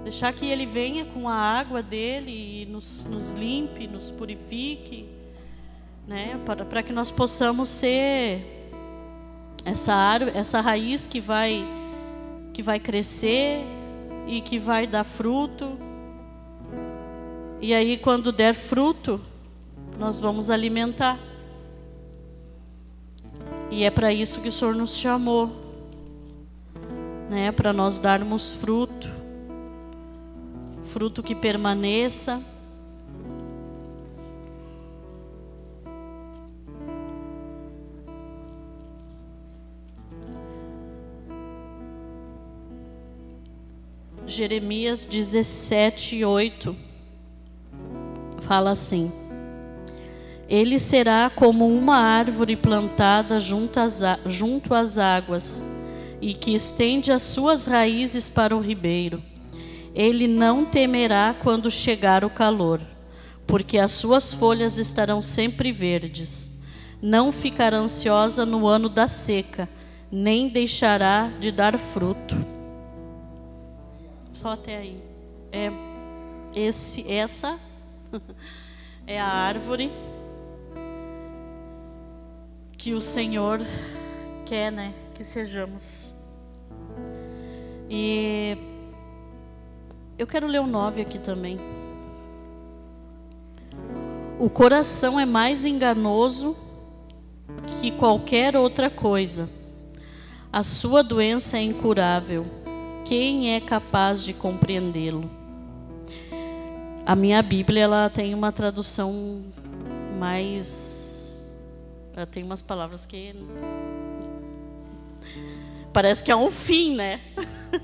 deixar 0.05 0.33
que 0.33 0.47
Ele 0.47 0.67
venha 0.67 1.05
com 1.05 1.29
a 1.29 1.35
água 1.35 1.83
dele 1.83 2.63
e 2.63 2.67
nos, 2.67 3.05
nos 3.05 3.33
limpe, 3.33 3.87
nos 3.87 4.11
purifique 4.11 5.09
né? 6.07 6.41
Para, 6.45 6.65
para 6.65 6.83
que 6.83 6.93
nós 6.93 7.11
possamos 7.11 7.69
ser 7.69 8.62
essa 9.65 9.95
árvore, 9.95 10.37
essa 10.37 10.61
raiz 10.61 11.07
que 11.07 11.21
vai 11.21 11.65
que 12.53 12.63
vai 12.63 12.79
crescer 12.79 13.65
e 14.27 14.41
que 14.41 14.59
vai 14.59 14.87
dar 14.87 15.05
fruto. 15.05 15.79
E 17.61 17.73
aí 17.73 17.97
quando 17.97 18.31
der 18.33 18.55
fruto, 18.55 19.21
nós 19.99 20.21
vamos 20.21 20.51
alimentar. 20.51 21.19
E 23.71 23.85
é 23.85 23.91
para 23.91 24.13
isso 24.13 24.41
que 24.41 24.49
o 24.49 24.53
Senhor 24.53 24.75
nos 24.75 24.97
chamou, 24.97 25.51
né? 27.31 27.51
Para 27.53 27.73
nós 27.73 27.99
darmos 27.99 28.53
fruto, 28.53 29.09
fruto 30.85 31.23
que 31.23 31.35
permaneça 31.35 32.43
Jeremias 44.33 45.05
17, 45.05 46.25
8 46.25 46.75
fala 48.41 48.71
assim: 48.71 49.13
Ele 50.49 50.79
será 50.79 51.29
como 51.29 51.69
uma 51.69 51.97
árvore 51.97 52.57
plantada 52.57 53.39
junto 53.39 53.79
às, 53.79 54.01
junto 54.25 54.75
às 54.75 54.97
águas 54.97 55.63
e 56.19 56.33
que 56.33 56.55
estende 56.55 57.13
as 57.13 57.21
suas 57.21 57.67
raízes 57.67 58.31
para 58.31 58.57
o 58.57 58.61
ribeiro. 58.61 59.23
Ele 59.95 60.27
não 60.27 60.65
temerá 60.65 61.37
quando 61.39 61.71
chegar 61.71 62.25
o 62.25 62.31
calor, 62.31 62.81
porque 63.47 63.77
as 63.77 63.93
suas 63.93 64.33
folhas 64.33 64.79
estarão 64.79 65.21
sempre 65.21 65.71
verdes. 65.73 66.51
Não 67.03 67.33
ficará 67.33 67.77
ansiosa 67.77 68.47
no 68.47 68.67
ano 68.67 68.89
da 68.89 69.07
seca, 69.07 69.69
nem 70.11 70.49
deixará 70.49 71.31
de 71.39 71.53
dar 71.53 71.79
fruto. 71.79 72.62
Só 74.43 74.55
até 74.55 74.77
aí. 74.77 75.01
É 75.53 75.71
esse, 76.53 77.09
essa 77.09 77.61
é 79.07 79.21
a 79.21 79.25
árvore 79.25 79.93
que 82.77 82.93
o 82.93 83.01
Senhor 83.01 83.61
quer, 84.45 84.73
né, 84.73 84.93
que 85.15 85.23
sejamos. 85.23 86.13
E 87.89 88.59
eu 90.19 90.27
quero 90.27 90.49
ler 90.49 90.61
o 90.61 90.67
9 90.67 91.03
aqui 91.03 91.21
também. 91.21 91.61
O 94.41 94.51
coração 94.51 95.21
é 95.21 95.25
mais 95.25 95.65
enganoso 95.65 96.57
que 97.81 97.93
qualquer 97.93 98.57
outra 98.57 98.91
coisa. 98.91 99.49
A 100.53 100.65
sua 100.65 101.01
doença 101.01 101.59
é 101.59 101.63
incurável. 101.63 102.62
Quem 103.05 103.55
é 103.55 103.61
capaz 103.61 104.25
de 104.25 104.33
compreendê-lo? 104.33 105.31
A 107.05 107.17
minha 107.17 107.43
Bíblia 107.43 107.83
ela 107.83 108.09
tem 108.09 108.35
uma 108.35 108.53
tradução 108.53 109.43
mais 110.19 111.13
ela 112.15 112.27
tem 112.27 112.45
umas 112.45 112.61
palavras 112.61 113.07
que 113.07 113.35
parece 115.93 116.23
que 116.23 116.31
é 116.31 116.37
um 116.37 116.51
fim, 116.51 116.95
né? 116.95 117.21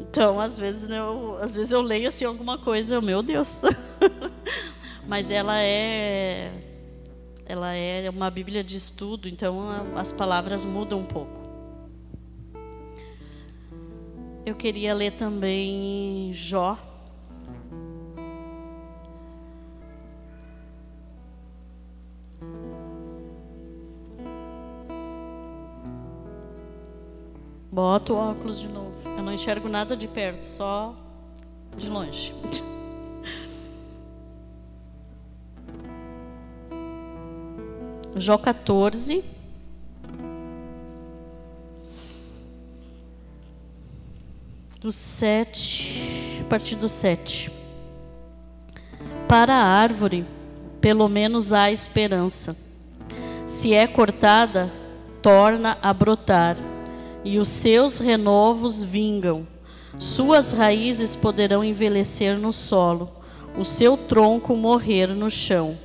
Então, 0.00 0.40
às 0.40 0.58
vezes 0.58 0.88
eu, 0.88 1.36
às 1.38 1.54
vezes 1.54 1.70
eu 1.70 1.82
leio 1.82 2.08
assim 2.08 2.24
alguma 2.24 2.56
coisa, 2.56 2.94
eu, 2.94 3.02
meu 3.02 3.22
Deus. 3.22 3.60
Mas 5.06 5.30
ela 5.30 5.60
é 5.60 6.50
ela 7.44 7.74
é 7.74 8.08
uma 8.08 8.30
Bíblia 8.30 8.64
de 8.64 8.76
estudo, 8.76 9.28
então 9.28 9.60
as 9.96 10.10
palavras 10.10 10.64
mudam 10.64 11.00
um 11.00 11.04
pouco. 11.04 11.47
Eu 14.48 14.54
queria 14.54 14.94
ler 14.94 15.10
também 15.10 16.32
Jó 16.32 16.78
Boto 27.70 28.14
o 28.14 28.16
óculos 28.16 28.58
de 28.58 28.68
novo. 28.68 29.06
Eu 29.06 29.22
não 29.22 29.34
enxergo 29.34 29.68
nada 29.68 29.94
de 29.94 30.08
perto, 30.08 30.44
só 30.44 30.96
de 31.76 31.90
longe. 31.90 32.34
Jó 38.16 38.38
14. 38.38 39.22
Do 44.80 44.92
7, 44.92 46.40
a 46.40 46.44
partir 46.44 46.76
do 46.76 46.88
7. 46.88 47.50
Para 49.26 49.52
a 49.52 49.64
árvore, 49.64 50.24
pelo 50.80 51.08
menos 51.08 51.52
há 51.52 51.68
esperança. 51.68 52.56
Se 53.44 53.74
é 53.74 53.88
cortada, 53.88 54.72
torna 55.20 55.76
a 55.82 55.92
brotar 55.92 56.56
e 57.24 57.40
os 57.40 57.48
seus 57.48 57.98
renovos 57.98 58.80
vingam. 58.80 59.48
Suas 59.98 60.52
raízes 60.52 61.16
poderão 61.16 61.64
envelhecer 61.64 62.38
no 62.38 62.52
solo, 62.52 63.10
o 63.58 63.64
seu 63.64 63.96
tronco 63.96 64.54
morrer 64.54 65.08
no 65.08 65.28
chão. 65.28 65.76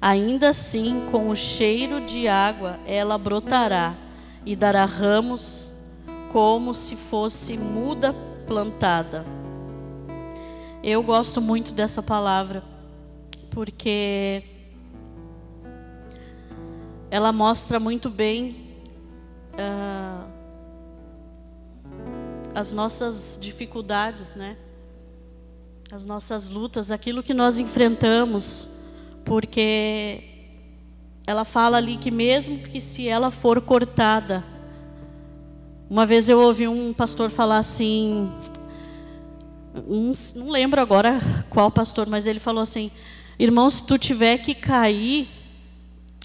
Ainda 0.00 0.48
assim, 0.48 1.06
com 1.12 1.30
o 1.30 1.36
cheiro 1.36 2.00
de 2.00 2.26
água, 2.26 2.80
ela 2.84 3.16
brotará 3.16 3.94
e 4.44 4.56
dará 4.56 4.84
ramos 4.86 5.72
como 6.32 6.74
se 6.74 6.96
fosse 6.96 7.56
muda 7.56 8.12
plantada. 8.50 9.24
Eu 10.82 11.04
gosto 11.04 11.40
muito 11.40 11.72
dessa 11.72 12.02
palavra, 12.02 12.64
porque 13.48 14.42
ela 17.08 17.30
mostra 17.30 17.78
muito 17.78 18.10
bem 18.10 18.74
uh, 19.54 20.28
as 22.52 22.72
nossas 22.72 23.38
dificuldades, 23.40 24.34
né? 24.34 24.56
As 25.92 26.04
nossas 26.04 26.48
lutas, 26.48 26.90
aquilo 26.90 27.22
que 27.22 27.32
nós 27.32 27.60
enfrentamos, 27.60 28.68
porque 29.24 30.24
ela 31.24 31.44
fala 31.44 31.76
ali 31.76 31.96
que 31.96 32.10
mesmo 32.10 32.58
que 32.58 32.80
se 32.80 33.08
ela 33.08 33.30
for 33.30 33.60
cortada, 33.60 34.44
uma 35.90 36.06
vez 36.06 36.28
eu 36.28 36.38
ouvi 36.38 36.68
um 36.68 36.92
pastor 36.92 37.30
falar 37.30 37.58
assim, 37.58 38.30
um, 39.88 40.12
não 40.36 40.48
lembro 40.48 40.80
agora 40.80 41.20
qual 41.50 41.68
pastor, 41.68 42.08
mas 42.08 42.28
ele 42.28 42.38
falou 42.38 42.62
assim: 42.62 42.92
irmão, 43.36 43.68
se 43.68 43.82
tu 43.82 43.98
tiver 43.98 44.38
que 44.38 44.54
cair, 44.54 45.28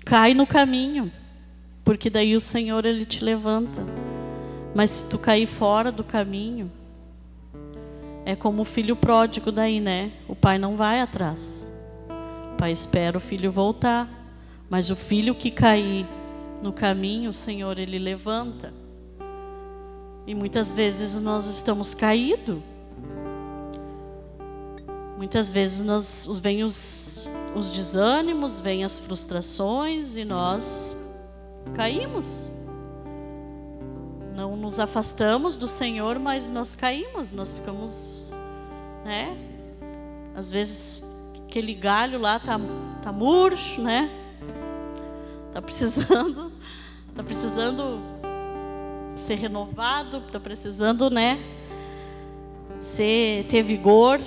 cai 0.05 0.35
no 0.35 0.45
caminho, 0.45 1.11
porque 1.83 2.11
daí 2.11 2.35
o 2.35 2.39
Senhor 2.39 2.85
ele 2.85 3.05
te 3.05 3.23
levanta. 3.23 3.83
Mas 4.75 4.91
se 4.91 5.03
tu 5.05 5.17
cair 5.17 5.47
fora 5.47 5.91
do 5.91 6.03
caminho, 6.03 6.71
é 8.23 8.35
como 8.35 8.61
o 8.61 8.65
filho 8.65 8.95
pródigo 8.95 9.51
daí, 9.51 9.79
né? 9.79 10.11
O 10.27 10.35
pai 10.35 10.59
não 10.59 10.75
vai 10.75 11.01
atrás. 11.01 11.71
O 12.53 12.57
pai 12.57 12.71
espera 12.71 13.17
o 13.17 13.21
filho 13.21 13.51
voltar. 13.51 14.09
Mas 14.69 14.89
o 14.89 14.95
filho 14.95 15.33
que 15.33 15.49
cair 15.49 16.05
no 16.61 16.73
caminho, 16.73 17.29
o 17.29 17.33
Senhor, 17.33 17.79
ele 17.79 17.97
levanta. 17.97 18.84
E 20.27 20.33
muitas 20.33 20.71
vezes 20.71 21.19
nós 21.19 21.45
estamos 21.45 21.93
caídos. 21.93 22.59
Muitas 25.17 25.51
vezes 25.51 25.81
nós, 25.81 26.27
vem 26.41 26.63
os, 26.63 27.27
os 27.55 27.69
desânimos, 27.69 28.59
vêm 28.59 28.83
as 28.83 28.99
frustrações 28.99 30.17
e 30.17 30.25
nós 30.25 30.95
caímos 31.73 32.49
não 34.35 34.57
nos 34.57 34.81
afastamos 34.81 35.55
do 35.55 35.65
Senhor, 35.65 36.19
mas 36.19 36.49
nós 36.49 36.75
caímos, 36.75 37.31
nós 37.31 37.53
ficamos, 37.53 38.29
né? 39.05 39.35
Às 40.35 40.51
vezes 40.51 41.01
aquele 41.45 41.73
galho 41.73 42.19
lá 42.19 42.37
tá, 42.37 42.59
tá 43.01 43.13
murcho, 43.13 43.81
né? 43.81 44.11
Tá 45.53 45.61
precisando, 45.61 46.51
tá 47.15 47.23
precisando 47.23 48.01
ser 49.15 49.35
renovado, 49.39 50.21
tá 50.31 50.39
precisando, 50.39 51.09
né? 51.09 51.39
Ser 52.79 53.45
ter 53.45 53.63
vigor. 53.63 54.19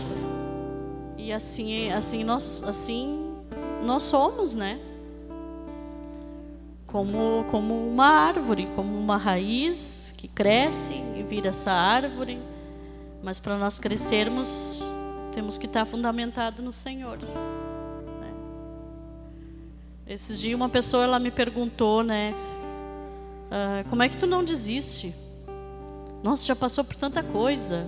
E 1.16 1.32
assim, 1.32 1.90
assim 1.92 2.24
nós, 2.24 2.62
assim 2.66 3.34
nós 3.82 4.02
somos, 4.02 4.54
né? 4.54 4.80
como, 6.88 7.44
como 7.50 7.86
uma 7.86 8.06
árvore, 8.06 8.66
como 8.74 8.98
uma 8.98 9.16
raiz 9.16 10.12
que 10.16 10.26
cresce 10.26 10.94
e 11.16 11.22
vira 11.22 11.50
essa 11.50 11.70
árvore. 11.70 12.40
Mas 13.22 13.38
para 13.38 13.56
nós 13.58 13.78
crescermos, 13.78 14.80
temos 15.34 15.58
que 15.58 15.66
estar 15.66 15.84
fundamentado 15.84 16.62
no 16.62 16.72
Senhor. 16.72 17.18
Né? 17.18 18.32
Esses 20.06 20.40
dias 20.40 20.56
uma 20.56 20.68
pessoa 20.68 21.04
ela 21.04 21.18
me 21.18 21.30
perguntou, 21.30 22.02
né? 22.02 22.34
Ah, 23.50 23.84
como 23.88 24.02
é 24.02 24.08
que 24.08 24.16
tu 24.16 24.26
não 24.26 24.44
desiste? 24.44 25.14
Nossa, 26.22 26.46
já 26.46 26.56
passou 26.56 26.84
por 26.84 26.96
tanta 26.96 27.22
coisa. 27.22 27.86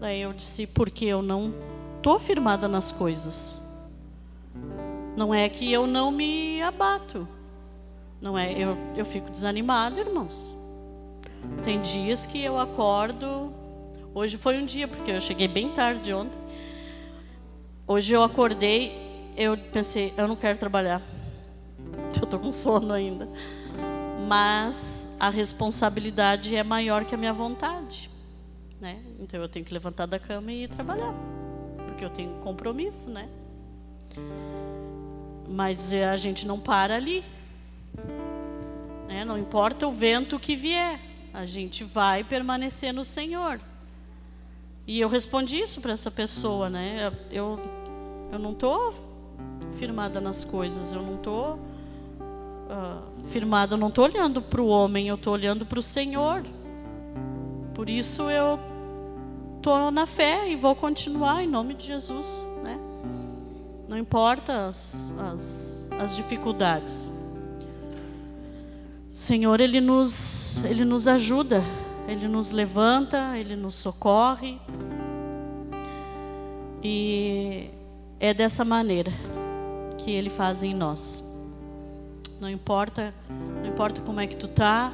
Daí 0.00 0.20
eu 0.22 0.32
disse, 0.32 0.66
porque 0.66 1.04
eu 1.04 1.22
não 1.22 1.54
estou 1.96 2.18
firmada 2.18 2.66
nas 2.66 2.90
coisas. 2.90 3.60
Não 5.16 5.32
é 5.32 5.48
que 5.48 5.72
eu 5.72 5.86
não 5.86 6.10
me 6.10 6.60
abato. 6.62 7.28
Não 8.20 8.38
é, 8.38 8.52
eu, 8.52 8.76
eu 8.96 9.04
fico 9.04 9.30
desanimada, 9.30 10.00
irmãos. 10.00 10.50
Tem 11.62 11.80
dias 11.80 12.26
que 12.26 12.42
eu 12.42 12.58
acordo. 12.58 13.52
Hoje 14.14 14.36
foi 14.36 14.58
um 14.58 14.64
dia, 14.64 14.88
porque 14.88 15.10
eu 15.10 15.20
cheguei 15.20 15.46
bem 15.46 15.70
tarde 15.70 16.12
ontem. 16.12 16.38
Hoje 17.86 18.14
eu 18.14 18.22
acordei, 18.22 19.30
eu 19.36 19.56
pensei, 19.56 20.12
eu 20.16 20.26
não 20.26 20.36
quero 20.36 20.58
trabalhar. 20.58 21.02
Eu 22.16 22.24
estou 22.24 22.38
com 22.38 22.50
sono 22.50 22.92
ainda. 22.92 23.28
Mas 24.26 25.08
a 25.20 25.28
responsabilidade 25.30 26.56
é 26.56 26.62
maior 26.62 27.04
que 27.04 27.14
a 27.14 27.18
minha 27.18 27.32
vontade. 27.32 28.10
né? 28.80 29.00
Então 29.20 29.40
eu 29.40 29.48
tenho 29.48 29.64
que 29.64 29.72
levantar 29.72 30.06
da 30.06 30.18
cama 30.18 30.52
e 30.52 30.64
ir 30.64 30.68
trabalhar, 30.68 31.14
porque 31.86 32.04
eu 32.04 32.10
tenho 32.10 32.34
compromisso, 32.42 33.10
né? 33.10 33.28
Mas 35.48 35.92
eh, 35.92 36.04
a 36.08 36.16
gente 36.16 36.46
não 36.46 36.58
para 36.58 36.96
ali. 36.96 37.24
Né? 39.08 39.24
Não 39.24 39.38
importa 39.38 39.86
o 39.86 39.92
vento 39.92 40.38
que 40.38 40.56
vier, 40.56 41.00
a 41.32 41.46
gente 41.46 41.84
vai 41.84 42.24
permanecer 42.24 42.92
no 42.92 43.04
Senhor. 43.04 43.60
E 44.86 45.00
eu 45.00 45.08
respondi 45.08 45.58
isso 45.60 45.80
para 45.80 45.92
essa 45.92 46.10
pessoa, 46.10 46.68
né? 46.68 47.12
Eu, 47.30 47.58
eu 48.32 48.38
não 48.38 48.52
estou 48.52 48.92
firmada 49.78 50.20
nas 50.20 50.44
coisas, 50.44 50.92
eu 50.92 51.02
não 51.02 51.16
estou 51.16 51.58
uh, 52.68 53.26
firmada, 53.26 53.74
eu 53.74 53.78
não 53.78 53.88
estou 53.88 54.04
olhando 54.04 54.40
para 54.40 54.60
o 54.60 54.66
homem, 54.66 55.08
eu 55.08 55.14
estou 55.14 55.32
olhando 55.32 55.64
para 55.66 55.78
o 55.78 55.82
Senhor. 55.82 56.42
Por 57.74 57.88
isso 57.88 58.30
eu 58.30 58.58
estou 59.56 59.90
na 59.90 60.06
fé 60.06 60.48
e 60.48 60.56
vou 60.56 60.74
continuar 60.74 61.42
em 61.42 61.46
nome 61.46 61.74
de 61.74 61.86
Jesus, 61.86 62.44
né? 62.62 62.78
Não 63.88 63.98
importa 63.98 64.66
as, 64.66 65.14
as, 65.32 65.90
as 65.98 66.16
dificuldades. 66.16 67.10
Senhor, 69.10 69.60
Ele 69.60 69.80
nos, 69.80 70.62
Ele 70.64 70.84
nos 70.84 71.06
ajuda, 71.06 71.62
Ele 72.08 72.28
nos 72.28 72.50
levanta, 72.52 73.38
Ele 73.38 73.56
nos 73.56 73.74
socorre. 73.76 74.60
E 76.82 77.70
é 78.20 78.34
dessa 78.34 78.64
maneira 78.64 79.12
que 79.98 80.10
Ele 80.10 80.28
faz 80.28 80.62
em 80.62 80.74
nós. 80.74 81.33
Não 82.40 82.48
importa, 82.48 83.14
não 83.62 83.66
importa 83.66 84.00
como 84.00 84.20
é 84.20 84.26
que 84.26 84.36
tu 84.36 84.48
tá, 84.48 84.92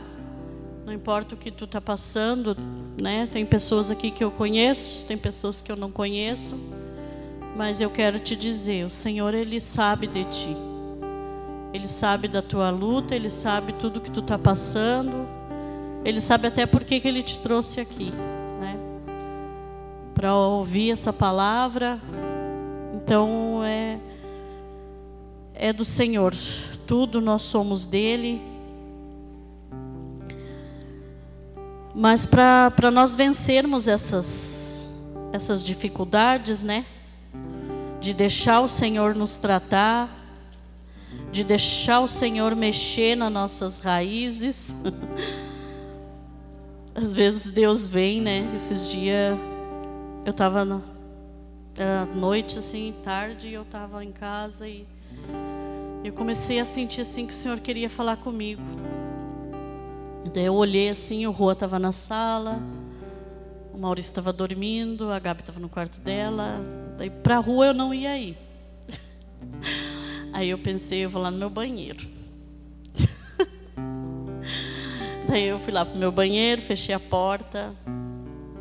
não 0.85 0.93
importa 0.93 1.35
o 1.35 1.39
que 1.39 1.51
tu 1.51 1.67
tá 1.67 1.81
passando, 1.81 2.57
né? 3.01 3.29
Tem 3.33 3.45
pessoas 3.45 3.91
aqui 3.91 4.11
que 4.11 4.23
eu 4.23 4.31
conheço, 4.31 5.05
tem 5.07 5.17
pessoas 5.17 5.61
que 5.61 5.71
eu 5.71 5.77
não 5.77 5.91
conheço, 5.91 6.55
mas 7.57 7.81
eu 7.81 7.91
quero 7.91 8.19
te 8.19 8.37
dizer, 8.37 8.85
o 8.85 8.91
Senhor 8.91 9.35
ele 9.35 9.61
sabe 9.61 10.07
de 10.07 10.25
ti. 10.25 10.57
Ele 11.73 11.87
sabe 11.87 12.27
da 12.27 12.43
tua 12.43 12.71
luta, 12.71 13.15
Ele 13.15 13.31
sabe 13.31 13.73
tudo 13.75 14.01
que 14.01 14.11
tu 14.11 14.21
está 14.21 14.37
passando. 14.39 15.29
Ele 16.05 16.21
sabe 16.21 16.49
até 16.49 16.67
por 16.67 16.83
que, 16.83 16.99
que 16.99 17.07
Ele 17.07 17.23
te 17.23 17.39
trouxe 17.39 17.81
aqui, 17.81 18.11
né? 18.61 18.77
Para 20.15 20.35
ouvir 20.35 20.91
essa 20.91 21.13
palavra. 21.13 22.01
Então 22.95 23.63
é 23.63 23.99
é 25.55 25.73
do 25.73 25.85
Senhor. 25.85 26.35
Tudo 26.91 27.21
nós 27.21 27.43
somos 27.43 27.87
dele. 27.87 28.43
Mas 31.95 32.27
para 32.27 32.91
nós 32.93 33.15
vencermos 33.15 33.87
essas 33.87 34.93
essas 35.33 35.63
dificuldades, 35.63 36.65
né? 36.65 36.85
De 38.01 38.13
deixar 38.13 38.59
o 38.59 38.67
Senhor 38.67 39.15
nos 39.15 39.37
tratar, 39.37 40.11
de 41.31 41.45
deixar 41.45 42.01
o 42.01 42.09
Senhor 42.09 42.57
mexer 42.57 43.15
nas 43.15 43.33
nossas 43.33 43.79
raízes. 43.79 44.75
Às 46.93 47.15
vezes 47.15 47.53
Deus 47.53 47.89
vem, 47.89 48.21
né? 48.21 48.51
Esses 48.53 48.91
dias 48.91 49.39
eu 50.25 50.33
estava 50.33 50.65
na 50.65 50.81
noite 52.17 52.59
assim, 52.59 52.93
tarde, 53.05 53.53
eu 53.53 53.63
estava 53.63 54.05
em 54.05 54.11
casa 54.11 54.67
e 54.67 54.85
eu 56.03 56.13
comecei 56.13 56.59
a 56.59 56.65
sentir 56.65 57.03
assim 57.03 57.27
que 57.27 57.33
o 57.33 57.37
Senhor 57.37 57.61
queria 57.61 57.91
falar 57.91 58.17
comigo. 58.17 58.63
Daí 60.33 60.47
eu 60.47 60.55
olhei 60.55 60.89
assim, 60.89 61.27
o 61.27 61.31
Rua 61.31 61.53
estava 61.53 61.79
na 61.79 61.93
sala, 61.93 62.61
o 63.75 63.79
Maurício 63.79 64.11
estava 64.11 64.33
dormindo, 64.33 65.11
a 65.11 65.19
Gabi 65.19 65.41
estava 65.41 65.61
no 65.61 65.69
quarto 65.69 66.01
dela. 66.01 66.63
Daí 66.97 67.11
para 67.11 67.37
a 67.37 67.41
rua 67.41 67.67
eu 67.67 67.75
não 67.75 67.93
ia 67.93 68.17
ir. 68.17 68.37
Aí 70.33 70.49
eu 70.49 70.59
pensei, 70.59 71.05
eu 71.05 71.11
vou 71.11 71.23
lá 71.23 71.31
no 71.31 71.39
meu 71.39 71.51
banheiro. 71.51 72.07
Daí 75.29 75.45
eu 75.45 75.59
fui 75.59 75.73
lá 75.73 75.85
pro 75.85 75.99
meu 75.99 76.13
banheiro, 76.13 76.63
fechei 76.63 76.95
a 76.95 77.01
porta 77.01 77.75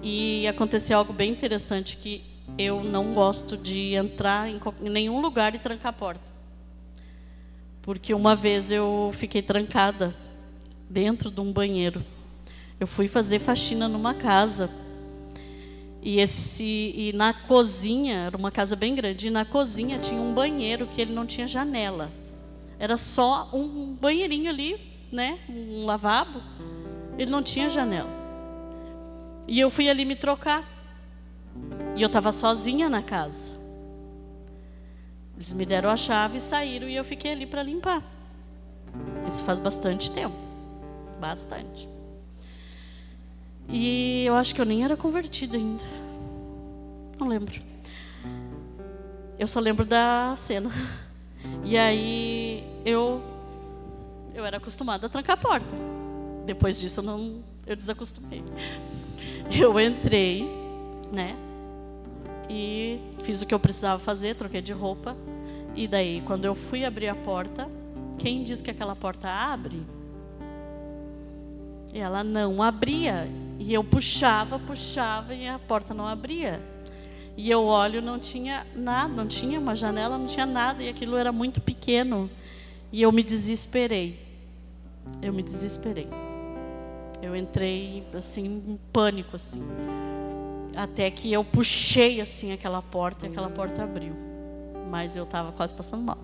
e 0.01 0.47
aconteceu 0.47 0.97
algo 0.97 1.13
bem 1.13 1.31
interessante 1.31 1.97
que 1.97 2.23
eu 2.57 2.83
não 2.83 3.13
gosto 3.13 3.55
de 3.55 3.93
entrar 3.93 4.49
em 4.49 4.59
nenhum 4.89 5.21
lugar 5.21 5.53
e 5.53 5.59
trancar 5.59 5.89
a 5.89 5.93
porta. 5.93 6.38
Porque 7.81 8.13
uma 8.13 8.35
vez 8.35 8.71
eu 8.71 9.11
fiquei 9.13 9.41
trancada 9.41 10.15
dentro 10.89 11.31
de 11.31 11.41
um 11.41 11.51
banheiro. 11.51 12.03
Eu 12.79 12.87
fui 12.87 13.07
fazer 13.07 13.39
faxina 13.39 13.87
numa 13.87 14.13
casa 14.13 14.69
e, 16.01 16.19
esse, 16.19 16.93
e 16.95 17.11
na 17.13 17.33
cozinha, 17.33 18.19
era 18.27 18.37
uma 18.37 18.51
casa 18.51 18.75
bem 18.75 18.95
grande, 18.95 19.27
e 19.27 19.29
na 19.29 19.43
cozinha 19.43 19.99
tinha 19.99 20.19
um 20.19 20.33
banheiro 20.33 20.87
que 20.87 21.01
ele 21.01 21.13
não 21.13 21.25
tinha 21.25 21.45
janela. 21.45 22.09
Era 22.77 22.95
só 22.95 23.49
um 23.51 23.93
banheirinho 23.93 24.49
ali, 24.49 24.79
né? 25.11 25.39
Um 25.49 25.85
lavabo. 25.85 26.41
Ele 27.17 27.29
não 27.29 27.43
tinha 27.43 27.69
janela. 27.69 28.09
E 29.45 29.59
eu 29.59 29.69
fui 29.69 29.89
ali 29.89 30.05
me 30.05 30.15
trocar. 30.15 30.63
E 31.97 32.01
eu 32.01 32.07
estava 32.07 32.31
sozinha 32.31 32.87
na 32.87 33.01
casa. 33.01 33.58
Eles 35.39 35.53
me 35.53 35.65
deram 35.65 35.89
a 35.89 35.95
chave 35.95 36.35
e 36.35 36.41
saíram 36.41 36.89
e 36.89 36.97
eu 36.97 37.03
fiquei 37.05 37.31
ali 37.31 37.45
para 37.45 37.63
limpar. 37.63 38.03
Isso 39.25 39.41
faz 39.45 39.57
bastante 39.57 40.11
tempo. 40.11 40.35
Bastante. 41.17 41.87
E 43.69 44.25
eu 44.25 44.35
acho 44.35 44.53
que 44.53 44.59
eu 44.59 44.65
nem 44.65 44.83
era 44.83 44.97
convertida 44.97 45.55
ainda. 45.55 45.85
Não 47.17 47.25
lembro. 47.25 47.57
Eu 49.37 49.47
só 49.47 49.61
lembro 49.61 49.85
da 49.85 50.35
cena. 50.37 50.69
E 51.63 51.77
aí 51.77 52.61
eu 52.83 53.23
eu 54.35 54.45
era 54.45 54.57
acostumada 54.57 55.07
a 55.07 55.09
trancar 55.09 55.37
a 55.37 55.41
porta. 55.41 55.73
Depois 56.45 56.81
disso 56.81 56.99
eu 56.99 57.03
não 57.05 57.41
eu 57.65 57.77
desacostumei. 57.77 58.43
Eu 59.57 59.79
entrei, 59.79 60.43
né? 61.13 61.37
E 62.49 62.99
fiz 63.23 63.41
o 63.41 63.45
que 63.45 63.53
eu 63.53 63.59
precisava 63.59 63.99
fazer, 63.99 64.35
troquei 64.35 64.61
de 64.61 64.73
roupa. 64.73 65.15
E 65.79 65.87
daí, 65.87 66.21
quando 66.25 66.43
eu 66.43 66.53
fui 66.53 66.83
abrir 66.83 67.07
a 67.07 67.15
porta, 67.15 67.71
quem 68.17 68.43
diz 68.43 68.61
que 68.61 68.69
aquela 68.69 68.97
porta 68.97 69.29
abre? 69.29 69.81
Ela 71.93 72.21
não 72.21 72.61
abria. 72.61 73.29
E 73.57 73.73
eu 73.73 73.81
puxava, 73.81 74.59
puxava 74.59 75.33
e 75.33 75.47
a 75.47 75.57
porta 75.57 75.93
não 75.93 76.05
abria. 76.05 76.61
E 77.37 77.49
eu 77.49 77.63
olho, 77.63 78.01
não 78.01 78.19
tinha 78.19 78.67
nada, 78.75 79.13
não 79.13 79.25
tinha 79.25 79.57
uma 79.57 79.73
janela, 79.73 80.17
não 80.17 80.25
tinha 80.27 80.45
nada, 80.45 80.83
e 80.83 80.89
aquilo 80.89 81.15
era 81.15 81.31
muito 81.31 81.61
pequeno. 81.61 82.29
E 82.91 83.01
eu 83.01 83.09
me 83.13 83.23
desesperei. 83.23 84.19
Eu 85.21 85.31
me 85.31 85.41
desesperei. 85.41 86.09
Eu 87.21 87.37
entrei 87.37 88.03
assim 88.13 88.61
em 88.67 88.77
pânico 88.91 89.37
assim. 89.37 89.63
Até 90.75 91.09
que 91.09 91.31
eu 91.31 91.41
puxei 91.41 92.19
assim 92.19 92.51
aquela 92.51 92.81
porta 92.81 93.25
e 93.25 93.29
aquela 93.29 93.49
porta 93.49 93.81
abriu. 93.81 94.28
Mas 94.89 95.15
eu 95.15 95.23
estava 95.23 95.51
quase 95.51 95.73
passando 95.73 96.03
mal. 96.03 96.17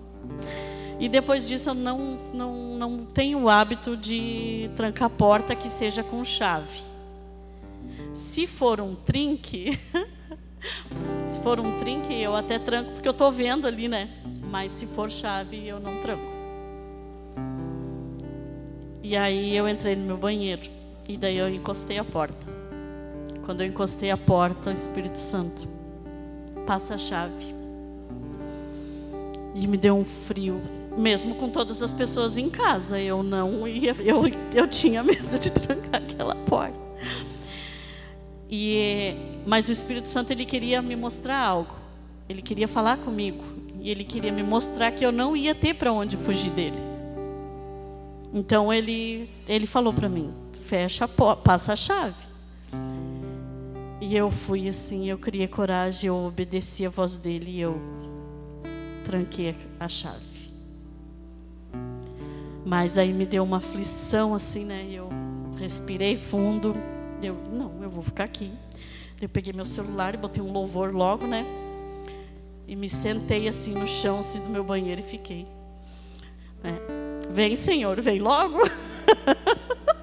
E 0.98 1.08
depois 1.08 1.46
disso 1.46 1.70
eu 1.70 1.74
não, 1.74 2.18
não, 2.32 2.54
não 2.76 3.04
tenho 3.04 3.42
o 3.42 3.48
hábito 3.48 3.96
de 3.96 4.70
trancar 4.76 5.06
a 5.06 5.10
porta 5.10 5.54
que 5.54 5.68
seja 5.68 6.02
com 6.02 6.24
chave. 6.24 6.80
Se 8.14 8.46
for 8.46 8.80
um 8.80 8.94
trinque, 8.94 9.78
se 11.26 11.38
for 11.40 11.60
um 11.60 11.78
trinque, 11.78 12.14
eu 12.14 12.34
até 12.34 12.58
tranco, 12.58 12.92
porque 12.92 13.06
eu 13.06 13.12
estou 13.12 13.30
vendo 13.30 13.66
ali, 13.66 13.88
né? 13.88 14.08
Mas 14.50 14.72
se 14.72 14.86
for 14.86 15.10
chave, 15.10 15.68
eu 15.68 15.78
não 15.78 16.00
tranco. 16.00 16.32
E 19.02 19.16
aí 19.16 19.56
eu 19.56 19.68
entrei 19.68 19.94
no 19.94 20.04
meu 20.04 20.16
banheiro. 20.16 20.62
E 21.08 21.16
daí 21.16 21.36
eu 21.36 21.48
encostei 21.48 21.98
a 21.98 22.04
porta. 22.04 22.46
Quando 23.44 23.60
eu 23.60 23.66
encostei 23.66 24.10
a 24.10 24.16
porta, 24.16 24.70
o 24.70 24.72
Espírito 24.72 25.18
Santo 25.18 25.68
passa 26.66 26.94
a 26.94 26.98
chave. 26.98 27.55
E 29.58 29.66
me 29.66 29.78
deu 29.78 29.96
um 29.96 30.04
frio, 30.04 30.60
mesmo 30.98 31.34
com 31.36 31.48
todas 31.48 31.82
as 31.82 31.90
pessoas 31.90 32.36
em 32.36 32.50
casa. 32.50 33.00
Eu 33.00 33.22
não 33.22 33.66
ia, 33.66 33.96
eu, 34.00 34.20
eu 34.54 34.68
tinha 34.68 35.02
medo 35.02 35.38
de 35.38 35.48
trancar 35.50 36.02
aquela 36.02 36.34
porta. 36.34 36.78
E, 38.50 39.14
mas 39.46 39.68
o 39.70 39.72
Espírito 39.72 40.08
Santo 40.10 40.30
ele 40.30 40.44
queria 40.44 40.82
me 40.82 40.94
mostrar 40.94 41.38
algo. 41.38 41.74
Ele 42.28 42.42
queria 42.42 42.68
falar 42.68 42.98
comigo 42.98 43.42
e 43.80 43.90
ele 43.90 44.04
queria 44.04 44.30
me 44.30 44.42
mostrar 44.42 44.92
que 44.92 45.04
eu 45.04 45.10
não 45.10 45.34
ia 45.34 45.54
ter 45.54 45.74
para 45.74 45.90
onde 45.90 46.16
fugir 46.18 46.50
dele. 46.50 46.78
Então 48.34 48.70
ele 48.70 49.30
ele 49.48 49.66
falou 49.66 49.92
para 49.92 50.08
mim: 50.08 50.34
fecha 50.52 51.06
a 51.06 51.08
porta, 51.08 51.42
passa 51.42 51.72
a 51.72 51.76
chave. 51.76 52.26
E 54.00 54.14
eu 54.14 54.30
fui 54.30 54.68
assim, 54.68 55.08
eu 55.08 55.16
criei 55.16 55.48
coragem, 55.48 56.08
eu 56.08 56.16
obedeci 56.16 56.84
a 56.84 56.90
voz 56.90 57.16
dele 57.16 57.50
e 57.52 57.60
eu 57.60 57.80
tranquei 59.06 59.54
a 59.78 59.88
chave. 59.88 60.50
Mas 62.64 62.98
aí 62.98 63.12
me 63.12 63.24
deu 63.24 63.44
uma 63.44 63.58
aflição 63.58 64.34
assim, 64.34 64.64
né? 64.64 64.88
Eu 64.90 65.08
respirei 65.56 66.16
fundo 66.16 66.74
Eu, 67.22 67.36
não, 67.52 67.82
eu 67.82 67.88
vou 67.88 68.02
ficar 68.02 68.24
aqui. 68.24 68.50
Eu 69.20 69.28
peguei 69.28 69.52
meu 69.52 69.64
celular 69.64 70.14
e 70.14 70.18
botei 70.18 70.42
um 70.42 70.52
louvor 70.52 70.92
logo, 70.92 71.26
né? 71.26 71.46
E 72.66 72.74
me 72.74 72.88
sentei 72.88 73.48
assim 73.48 73.72
no 73.72 73.86
chão, 73.86 74.18
assim, 74.18 74.40
do 74.40 74.50
meu 74.50 74.64
banheiro 74.64 75.00
e 75.00 75.04
fiquei. 75.04 75.46
Né? 76.62 76.76
Vem, 77.30 77.54
Senhor, 77.54 78.00
vem 78.02 78.18
logo. 78.18 78.58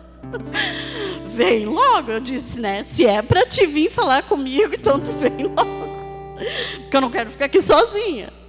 vem 1.27 1.65
logo, 1.65 2.11
eu 2.11 2.19
disse, 2.21 2.61
né? 2.61 2.83
Se 2.83 3.05
é 3.05 3.21
para 3.21 3.45
te 3.45 3.67
vir 3.67 3.91
falar 3.91 4.23
comigo, 4.23 4.73
então 4.73 4.99
tu 4.99 5.11
vem 5.11 5.45
logo. 5.45 5.83
Porque 6.81 6.97
eu 6.97 7.01
não 7.01 7.09
quero 7.11 7.29
ficar 7.29 7.45
aqui 7.45 7.61
sozinha. 7.61 8.42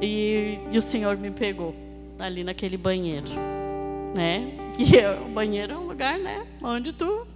E, 0.00 0.58
e 0.70 0.78
o 0.78 0.82
Senhor 0.82 1.16
me 1.16 1.30
pegou 1.30 1.74
ali 2.20 2.44
naquele 2.44 2.76
banheiro, 2.76 3.28
né? 4.14 4.52
E 4.78 4.94
eu, 4.96 5.24
o 5.26 5.28
banheiro 5.28 5.72
é 5.72 5.76
um 5.78 5.86
lugar, 5.86 6.18
né? 6.18 6.46
Onde 6.62 6.92
tu 6.92 7.26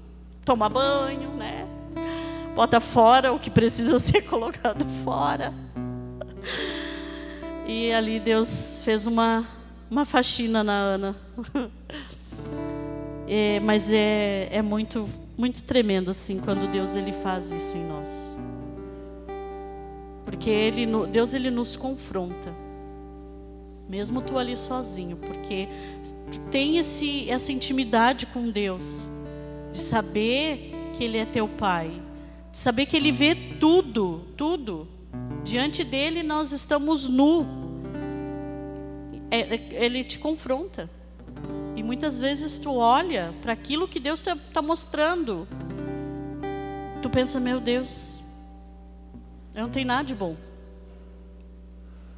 toma 0.44 0.68
banho, 0.68 1.30
né? 1.30 1.66
Bota 2.54 2.80
fora 2.80 3.32
o 3.32 3.38
que 3.38 3.50
precisa 3.50 3.98
ser 4.00 4.22
colocado 4.22 4.84
fora. 5.04 5.52
E 7.66 7.92
ali 7.92 8.20
Deus 8.20 8.82
fez 8.84 9.06
uma, 9.06 9.46
uma 9.90 10.04
faxina 10.04 10.62
na 10.62 10.72
Ana. 10.72 11.16
É, 13.34 13.60
mas 13.60 13.90
é, 13.90 14.48
é 14.52 14.60
muito, 14.60 15.08
muito 15.38 15.64
tremendo 15.64 16.10
assim 16.10 16.38
quando 16.38 16.70
Deus 16.70 16.96
ele 16.96 17.12
faz 17.12 17.50
isso 17.50 17.74
em 17.78 17.86
nós. 17.86 18.36
Porque 20.32 20.48
ele, 20.48 20.86
Deus 21.08 21.34
ele 21.34 21.50
nos 21.50 21.76
confronta. 21.76 22.56
Mesmo 23.86 24.22
tu 24.22 24.38
ali 24.38 24.56
sozinho, 24.56 25.18
porque 25.18 25.68
tem 26.50 26.78
esse, 26.78 27.30
essa 27.30 27.52
intimidade 27.52 28.24
com 28.24 28.48
Deus, 28.48 29.10
de 29.70 29.78
saber 29.78 30.72
que 30.94 31.04
Ele 31.04 31.18
é 31.18 31.26
teu 31.26 31.46
Pai, 31.46 31.90
de 32.50 32.56
saber 32.56 32.86
que 32.86 32.96
Ele 32.96 33.12
vê 33.12 33.34
tudo, 33.60 34.22
tudo. 34.38 34.88
Diante 35.44 35.84
dele 35.84 36.22
nós 36.22 36.50
estamos 36.50 37.06
nu. 37.06 37.46
É, 39.30 39.40
é, 39.40 39.84
ele 39.84 40.02
te 40.02 40.18
confronta. 40.18 40.88
E 41.76 41.82
muitas 41.82 42.18
vezes 42.18 42.56
tu 42.56 42.74
olha 42.74 43.34
para 43.42 43.52
aquilo 43.52 43.86
que 43.86 44.00
Deus 44.00 44.20
está 44.20 44.34
tá 44.34 44.62
mostrando. 44.62 45.46
Tu 47.02 47.10
pensa, 47.10 47.38
meu 47.38 47.60
Deus, 47.60 48.21
eu 49.54 49.62
não 49.62 49.70
tenho 49.70 49.86
nada 49.86 50.04
de 50.04 50.14
bom. 50.14 50.36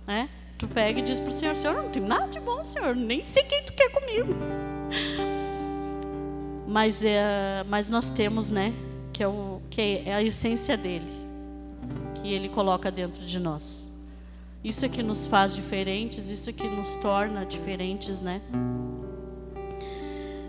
Né? 0.07 0.29
Tu 0.59 0.68
pega 0.68 1.01
e 1.01 1.03
diz 1.03 1.18
para 1.18 1.31
o 1.31 1.33
Senhor, 1.33 1.57
Senhor, 1.57 1.77
eu 1.77 1.83
não 1.83 1.90
tenho 1.90 2.07
nada 2.07 2.29
de 2.29 2.40
bom, 2.40 2.62
Senhor, 2.64 2.94
nem 2.94 3.23
sei 3.23 3.42
quem 3.44 3.62
tu 3.64 3.73
quer 3.73 3.90
comigo. 3.90 4.35
Mas, 6.66 7.05
é, 7.05 7.64
mas 7.68 7.88
nós 7.88 8.11
temos, 8.11 8.51
né, 8.51 8.73
que 9.12 9.23
é, 9.23 9.29
o, 9.29 9.61
que 9.68 10.03
é 10.05 10.14
a 10.14 10.23
essência 10.23 10.77
dele, 10.77 11.11
que 12.14 12.33
ele 12.33 12.49
coloca 12.49 12.90
dentro 12.90 13.23
de 13.23 13.38
nós. 13.38 13.90
Isso 14.62 14.85
é 14.85 14.88
que 14.88 15.03
nos 15.03 15.27
faz 15.27 15.55
diferentes, 15.55 16.31
isso 16.31 16.49
é 16.49 16.53
que 16.53 16.66
nos 16.66 16.97
torna 16.97 17.44
diferentes, 17.44 18.23
né? 18.23 18.40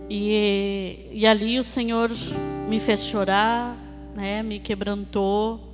E, 0.10 1.10
e 1.12 1.28
ali 1.28 1.60
o 1.60 1.63
Senhor 1.63 2.10
me 2.69 2.80
fez 2.80 3.04
chorar, 3.04 3.76
né? 4.15 4.41
Me 4.41 4.58
quebrantou. 4.60 5.64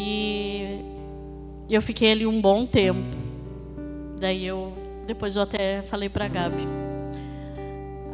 E 0.00 0.80
eu 1.68 1.82
fiquei 1.82 2.12
ali 2.12 2.24
um 2.24 2.40
bom 2.40 2.64
tempo. 2.64 3.16
Daí 4.20 4.46
eu 4.46 4.72
depois 5.08 5.34
eu 5.34 5.42
até 5.42 5.82
falei 5.82 6.08
para 6.08 6.26
a 6.26 6.28
Gabi. 6.28 6.62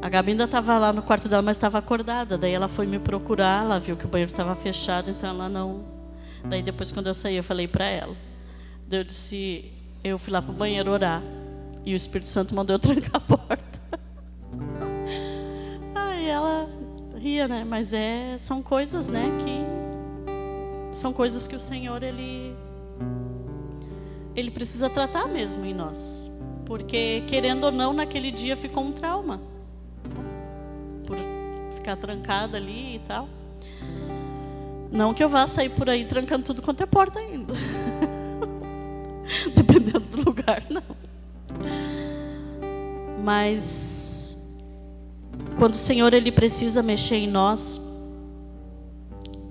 A 0.00 0.08
Gabi 0.08 0.30
ainda 0.30 0.44
estava 0.44 0.78
lá 0.78 0.92
no 0.92 1.02
quarto 1.02 1.28
dela, 1.28 1.42
mas 1.42 1.56
estava 1.56 1.76
acordada. 1.78 2.38
Daí 2.38 2.52
ela 2.52 2.68
foi 2.68 2.86
me 2.86 2.98
procurar, 2.98 3.64
ela 3.64 3.78
viu 3.78 3.96
que 3.96 4.06
o 4.06 4.08
banheiro 4.08 4.30
estava 4.30 4.54
fechado, 4.56 5.10
então 5.10 5.28
ela 5.28 5.48
não. 5.48 5.84
Daí 6.44 6.62
depois 6.62 6.90
quando 6.90 7.08
eu 7.08 7.14
saí, 7.14 7.36
eu 7.36 7.44
falei 7.44 7.68
para 7.68 7.84
ela. 7.84 8.16
Daí 8.86 9.00
eu 9.00 9.04
disse, 9.04 9.72
eu 10.02 10.18
fui 10.18 10.32
lá 10.32 10.40
para 10.40 10.52
o 10.52 10.54
banheiro 10.54 10.90
orar. 10.90 11.22
E 11.84 11.92
o 11.92 11.96
Espírito 11.96 12.30
Santo 12.30 12.54
mandou 12.54 12.74
eu 12.74 12.78
trancar 12.80 13.16
a 13.16 13.20
porta. 13.20 13.80
Aí 15.94 16.28
ela 16.28 16.66
ria, 17.18 17.46
né? 17.46 17.62
Mas 17.62 17.92
é, 17.92 18.38
são 18.38 18.62
coisas, 18.62 19.08
né, 19.08 19.30
que 19.44 19.73
são 20.94 21.12
coisas 21.12 21.46
que 21.46 21.56
o 21.56 21.60
Senhor 21.60 22.02
ele 22.02 22.56
ele 24.34 24.50
precisa 24.50 24.90
tratar 24.90 25.28
mesmo 25.28 25.64
em 25.64 25.74
nós. 25.74 26.30
Porque 26.64 27.22
querendo 27.26 27.64
ou 27.64 27.70
não, 27.70 27.92
naquele 27.92 28.30
dia 28.30 28.56
ficou 28.56 28.82
um 28.82 28.92
trauma 28.92 29.40
ficar 31.84 31.96
trancada 31.96 32.56
ali 32.56 32.96
e 32.96 32.98
tal. 33.00 33.28
Não 34.90 35.12
que 35.12 35.22
eu 35.22 35.28
vá 35.28 35.46
sair 35.46 35.68
por 35.68 35.90
aí 35.90 36.06
trancando 36.06 36.42
tudo 36.42 36.62
quanto 36.62 36.82
é 36.82 36.86
porta 36.86 37.18
ainda. 37.18 37.52
Dependendo 39.54 40.00
do 40.00 40.24
lugar, 40.24 40.64
não. 40.70 40.82
Mas 43.22 44.40
quando 45.58 45.74
o 45.74 45.76
Senhor 45.76 46.14
ele 46.14 46.32
precisa 46.32 46.82
mexer 46.82 47.16
em 47.16 47.28
nós, 47.28 47.78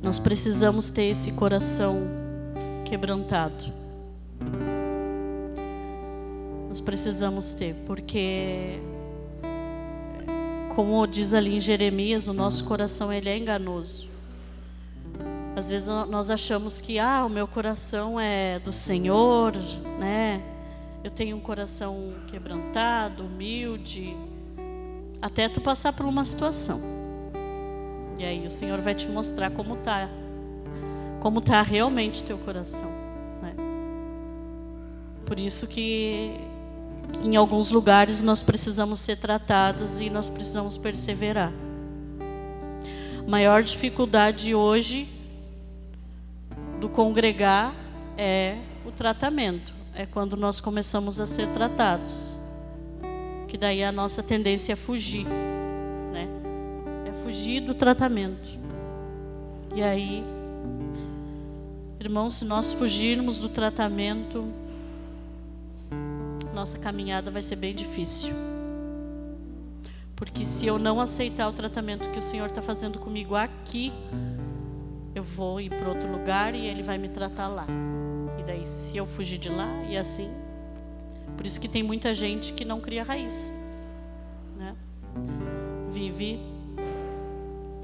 nós 0.03 0.19
precisamos 0.19 0.89
ter 0.89 1.05
esse 1.05 1.31
coração 1.31 2.09
quebrantado. 2.83 3.73
Nós 6.67 6.81
precisamos 6.81 7.53
ter, 7.53 7.73
porque 7.85 8.81
como 10.75 11.07
diz 11.07 11.33
ali 11.33 11.55
em 11.55 11.61
Jeremias, 11.61 12.27
o 12.27 12.33
nosso 12.33 12.65
coração 12.65 13.13
ele 13.13 13.29
é 13.29 13.37
enganoso. 13.37 14.07
Às 15.55 15.69
vezes 15.69 15.87
nós 15.87 16.29
achamos 16.29 16.81
que 16.81 16.99
ah, 16.99 17.23
o 17.25 17.29
meu 17.29 17.47
coração 17.47 18.19
é 18.19 18.59
do 18.59 18.73
Senhor, 18.73 19.53
né? 19.97 20.43
Eu 21.01 21.11
tenho 21.11 21.37
um 21.37 21.39
coração 21.39 22.13
quebrantado, 22.27 23.23
humilde, 23.23 24.17
até 25.21 25.47
tu 25.47 25.61
passar 25.61 25.93
por 25.93 26.05
uma 26.05 26.25
situação. 26.25 26.92
E 28.23 28.25
aí 28.25 28.45
o 28.45 28.49
Senhor 28.49 28.79
vai 28.79 28.95
te 28.95 29.09
mostrar 29.09 29.51
como 29.51 29.75
tá, 29.75 30.09
como 31.19 31.41
tá 31.41 31.61
realmente 31.61 32.23
teu 32.23 32.37
coração, 32.37 32.89
né? 33.41 33.53
Por 35.25 35.37
isso 35.37 35.67
que 35.67 36.39
em 37.21 37.35
alguns 37.35 37.69
lugares 37.69 38.21
nós 38.21 38.41
precisamos 38.41 38.99
ser 38.99 39.17
tratados 39.17 39.99
e 39.99 40.09
nós 40.09 40.29
precisamos 40.29 40.77
perseverar. 40.77 41.51
A 43.27 43.29
maior 43.29 43.61
dificuldade 43.61 44.55
hoje 44.55 45.09
do 46.79 46.87
congregar 46.87 47.75
é 48.17 48.55
o 48.85 48.91
tratamento, 48.91 49.73
é 49.93 50.05
quando 50.05 50.37
nós 50.37 50.61
começamos 50.61 51.19
a 51.19 51.25
ser 51.25 51.49
tratados. 51.49 52.37
Que 53.49 53.57
daí 53.57 53.83
a 53.83 53.91
nossa 53.91 54.23
tendência 54.23 54.71
é 54.71 54.75
fugir, 54.77 55.27
fugir 57.33 57.61
do 57.61 57.73
tratamento. 57.73 58.47
E 59.73 59.81
aí, 59.81 60.23
irmãos, 61.99 62.35
se 62.35 62.45
nós 62.45 62.73
fugirmos 62.73 63.39
do 63.39 63.49
tratamento, 63.49 64.53
nossa 66.53 66.77
caminhada 66.77 67.31
vai 67.31 67.41
ser 67.41 67.55
bem 67.55 67.73
difícil. 67.73 68.35
Porque 70.15 70.45
se 70.45 70.67
eu 70.67 70.77
não 70.77 71.01
aceitar 71.01 71.49
o 71.49 71.53
tratamento 71.53 72.07
que 72.11 72.19
o 72.19 72.21
Senhor 72.21 72.49
está 72.49 72.61
fazendo 72.61 72.99
comigo 72.99 73.33
aqui, 73.33 73.91
eu 75.15 75.23
vou 75.23 75.59
ir 75.59 75.71
para 75.71 75.89
outro 75.89 76.11
lugar 76.11 76.53
e 76.53 76.67
Ele 76.67 76.83
vai 76.83 76.99
me 76.99 77.09
tratar 77.09 77.47
lá. 77.47 77.65
E 78.37 78.43
daí, 78.43 78.67
se 78.67 78.95
eu 78.95 79.07
fugir 79.07 79.39
de 79.39 79.49
lá, 79.49 79.83
e 79.89 79.97
assim. 79.97 80.29
Por 81.35 81.47
isso 81.47 81.59
que 81.59 81.67
tem 81.67 81.81
muita 81.81 82.13
gente 82.13 82.53
que 82.53 82.63
não 82.63 82.79
cria 82.79 83.03
raiz. 83.03 83.51
Né? 84.55 84.75
Vive 85.89 86.52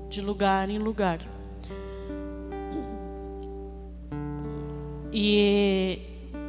de 0.10 0.22
lugar 0.22 0.70
em 0.70 0.78
lugar. 0.78 1.20
E, 5.12 6.00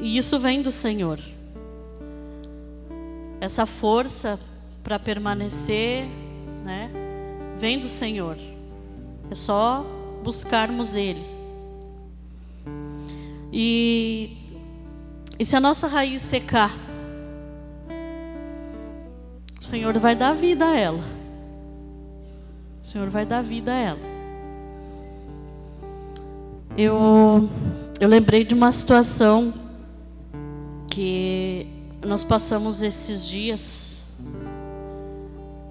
e 0.00 0.16
isso 0.16 0.38
vem 0.38 0.62
do 0.62 0.70
Senhor 0.70 1.20
essa 3.40 3.64
força 3.64 4.38
para 4.84 4.98
permanecer, 4.98 6.04
né, 6.62 6.90
vem 7.56 7.80
do 7.80 7.86
Senhor. 7.86 8.36
É 9.30 9.34
só 9.34 9.84
buscarmos 10.22 10.94
Ele. 10.94 11.24
E, 13.52 14.36
e 15.38 15.44
se 15.44 15.56
a 15.56 15.60
nossa 15.60 15.86
raiz 15.86 16.20
secar, 16.22 16.70
o 19.58 19.64
Senhor 19.64 19.98
vai 19.98 20.14
dar 20.14 20.34
vida 20.34 20.66
a 20.66 20.76
ela. 20.76 21.19
Senhor 22.90 23.08
vai 23.08 23.24
dar 23.24 23.40
vida 23.40 23.70
a 23.70 23.76
ela. 23.76 24.00
Eu, 26.76 27.48
eu 28.00 28.08
lembrei 28.08 28.44
de 28.44 28.52
uma 28.52 28.72
situação 28.72 29.54
que 30.90 31.68
nós 32.04 32.24
passamos 32.24 32.82
esses 32.82 33.28
dias. 33.28 34.02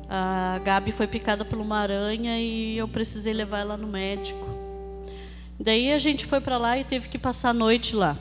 A 0.10 0.62
Gabi 0.64 0.94
foi 0.94 1.08
picada 1.08 1.44
por 1.44 1.60
uma 1.60 1.80
aranha 1.80 2.40
e 2.40 2.78
eu 2.78 2.88
precisei 2.88 3.34
levar 3.34 3.60
ela 3.60 3.76
no 3.76 3.88
médico. 3.88 4.48
Daí 5.60 5.92
a 5.92 5.98
gente 5.98 6.26
foi 6.26 6.40
para 6.40 6.58
lá 6.58 6.78
e 6.78 6.86
teve 6.86 7.10
que 7.10 7.20
passar 7.20 7.50
a 7.50 7.54
noite 7.54 7.98
lá. 7.98 8.16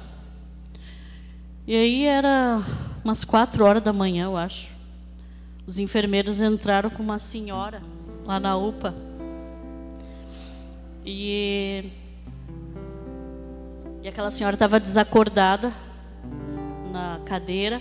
E 1.69 1.77
aí 1.77 2.05
era 2.05 2.65
umas 3.05 3.23
quatro 3.23 3.65
horas 3.65 3.81
da 3.81 3.93
manhã, 3.93 4.25
eu 4.25 4.37
acho. 4.37 4.71
Os 5.65 5.79
enfermeiros 5.79 6.41
entraram 6.41 6.91
com 6.91 7.01
uma 7.01 7.21
senhora 7.21 7.81
lá 8.29 8.39
na 8.39 8.55
UPA. 8.59 8.95
E, 11.03 11.91
e 14.03 14.09
aquela 14.09 14.31
senhora 14.31 14.55
estava 14.55 14.79
desacordada 14.79 15.73
na 16.93 17.21
cadeira. 17.25 17.81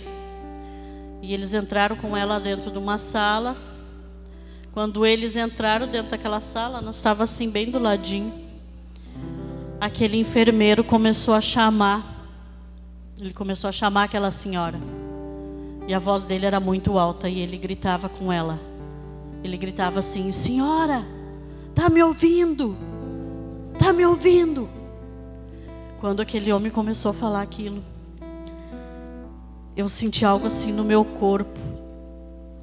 E 1.20 1.34
eles 1.34 1.52
entraram 1.52 1.96
com 1.96 2.16
ela 2.16 2.40
dentro 2.40 2.70
de 2.70 2.78
uma 2.78 2.96
sala. 2.96 3.54
Quando 4.72 5.04
eles 5.04 5.36
entraram 5.36 5.86
dentro 5.86 6.12
daquela 6.12 6.40
sala, 6.40 6.80
nós 6.80 6.96
estava 6.96 7.24
assim 7.24 7.50
bem 7.50 7.70
do 7.70 7.78
ladinho. 7.78 8.32
Aquele 9.78 10.16
enfermeiro 10.16 10.82
começou 10.82 11.34
a 11.34 11.42
chamar. 11.42 12.16
Ele 13.20 13.34
começou 13.34 13.68
a 13.68 13.72
chamar 13.72 14.04
aquela 14.04 14.30
senhora. 14.30 14.78
E 15.86 15.92
a 15.92 15.98
voz 15.98 16.24
dele 16.24 16.46
era 16.46 16.58
muito 16.58 16.98
alta 16.98 17.28
e 17.28 17.38
ele 17.40 17.58
gritava 17.58 18.08
com 18.08 18.32
ela. 18.32 18.58
Ele 19.42 19.56
gritava 19.56 19.98
assim: 19.98 20.30
Senhora, 20.32 21.04
tá 21.74 21.88
me 21.88 22.02
ouvindo? 22.02 22.76
Tá 23.78 23.92
me 23.92 24.04
ouvindo? 24.04 24.68
Quando 26.00 26.20
aquele 26.20 26.52
homem 26.52 26.70
começou 26.70 27.10
a 27.10 27.14
falar 27.14 27.42
aquilo, 27.42 27.82
eu 29.76 29.88
senti 29.88 30.24
algo 30.24 30.46
assim 30.46 30.72
no 30.72 30.84
meu 30.84 31.04
corpo, 31.04 31.58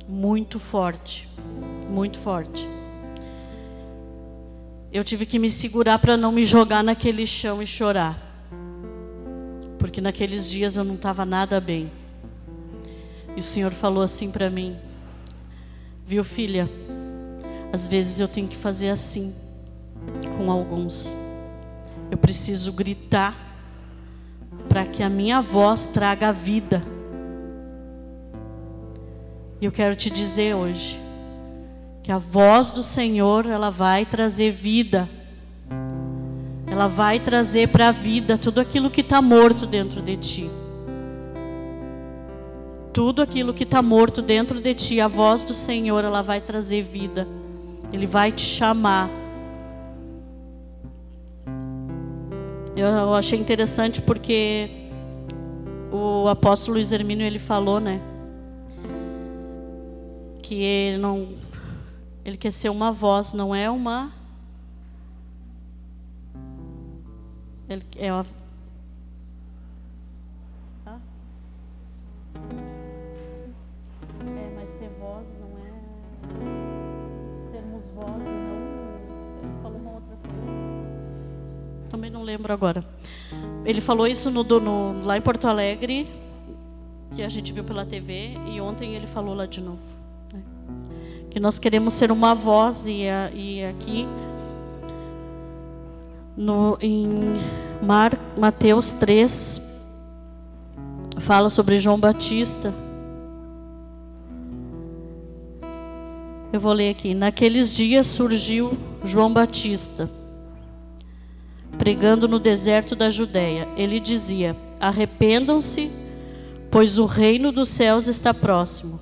muito 0.08 0.60
forte, 0.60 1.28
muito 1.90 2.20
forte. 2.20 2.68
Eu 4.92 5.04
tive 5.04 5.26
que 5.26 5.38
me 5.38 5.50
segurar 5.52 6.00
para 6.00 6.16
não 6.16 6.32
me 6.32 6.46
jogar 6.46 6.84
naquele 6.84 7.26
chão 7.26 7.62
e 7.62 7.68
chorar, 7.68 8.18
porque 9.78 10.00
naqueles 10.00 10.50
dias 10.50 10.78
eu 10.78 10.84
não 10.84 10.96
estava 10.96 11.26
nada 11.26 11.60
bem. 11.60 11.92
E 13.36 13.40
o 13.40 13.44
Senhor 13.44 13.72
falou 13.72 14.02
assim 14.04 14.32
para 14.32 14.50
mim: 14.50 14.78
Viu, 16.08 16.24
filha? 16.24 16.70
Às 17.74 17.88
vezes 17.88 18.20
eu 18.20 18.28
tenho 18.28 18.48
que 18.48 18.56
fazer 18.56 18.90
assim 18.90 19.34
com 20.38 20.52
alguns. 20.52 21.18
Eu 22.12 22.18
preciso 22.18 22.72
gritar 22.72 23.36
para 24.70 24.86
que 24.86 25.02
a 25.02 25.10
minha 25.10 25.42
voz 25.42 25.88
traga 25.88 26.32
vida. 26.32 26.84
E 29.60 29.66
eu 29.66 29.72
quero 29.72 29.96
te 29.96 30.12
dizer 30.12 30.56
hoje 30.56 31.00
que 32.04 32.12
a 32.12 32.20
voz 32.20 32.72
do 32.72 32.84
Senhor, 32.84 33.48
ela 33.48 33.72
vai 33.72 34.06
trazer 34.06 34.52
vida. 34.52 35.10
Ela 36.68 36.86
vai 36.86 37.20
trazer 37.20 37.70
para 37.70 37.88
a 37.88 37.92
vida 37.92 38.38
tudo 38.38 38.62
aquilo 38.62 38.92
que 38.92 39.02
está 39.02 39.24
morto 39.24 39.66
dentro 39.66 40.04
de 40.04 40.16
ti. 40.18 40.52
Tudo 42.96 43.22
aquilo 43.22 43.54
que 43.54 43.64
está 43.64 43.82
morto 43.82 44.22
dentro 44.22 44.62
de 44.62 44.74
ti, 44.74 45.02
a 45.02 45.08
voz 45.08 45.44
do 45.44 45.54
Senhor, 45.54 46.06
ela 46.06 46.22
vai 46.22 46.40
trazer 46.40 46.82
vida. 46.82 47.28
Ele 47.92 48.06
vai 48.06 48.32
te 48.32 48.42
chamar. 48.42 49.10
Eu 52.76 53.14
achei 53.14 53.38
interessante 53.38 54.02
porque 54.02 54.70
o 55.92 56.30
apóstolo 56.30 56.76
Luiz 56.76 56.94
Hermínio 56.94 57.26
ele 57.26 57.40
falou, 57.40 57.82
né? 57.82 58.02
que 60.46 60.64
ele 60.64 60.98
não 61.00 61.28
ele 62.24 62.38
quer 62.38 62.52
ser 62.52 62.70
uma 62.70 62.92
voz, 62.92 63.34
não 63.34 63.54
é 63.54 63.70
uma 63.70 64.12
ele 67.68 67.84
é 67.98 68.14
uma 68.14 68.26
Também 81.96 82.12
não 82.12 82.24
lembro 82.24 82.52
agora. 82.52 82.84
Ele 83.64 83.80
falou 83.80 84.06
isso 84.06 84.30
no, 84.30 84.44
no 84.44 85.06
lá 85.06 85.16
em 85.16 85.22
Porto 85.22 85.48
Alegre, 85.48 86.06
que 87.16 87.24
a 87.24 87.30
gente 87.30 87.54
viu 87.54 87.64
pela 87.64 87.86
TV, 87.86 88.34
e 88.46 88.60
ontem 88.60 88.96
ele 88.96 89.08
falou 89.08 89.34
lá 89.34 89.46
de 89.46 89.62
novo 89.62 89.80
que 91.30 91.40
nós 91.40 91.58
queremos 91.58 91.94
ser 91.94 92.12
uma 92.12 92.34
voz 92.34 92.86
e, 92.86 93.04
e 93.34 93.64
aqui 93.64 94.06
no, 96.36 96.78
em 96.82 97.10
Mar, 97.82 98.18
Mateus 98.38 98.92
3 98.92 99.62
fala 101.20 101.50
sobre 101.50 101.78
João 101.78 101.98
Batista. 101.98 102.74
Eu 106.52 106.60
vou 106.60 106.74
ler 106.74 106.90
aqui. 106.90 107.14
Naqueles 107.14 107.74
dias 107.74 108.08
surgiu 108.08 108.78
João 109.04 109.32
Batista, 109.32 110.10
pregando 111.86 112.28
no 112.28 112.40
deserto 112.40 112.96
da 112.96 113.12
Judéia. 113.12 113.68
Ele 113.78 114.00
dizia: 114.00 114.56
Arrependam-se, 114.80 115.92
pois 116.72 116.98
o 116.98 117.06
reino 117.06 117.52
dos 117.52 117.70
céus 117.70 118.08
está 118.08 118.34
próximo. 118.34 119.00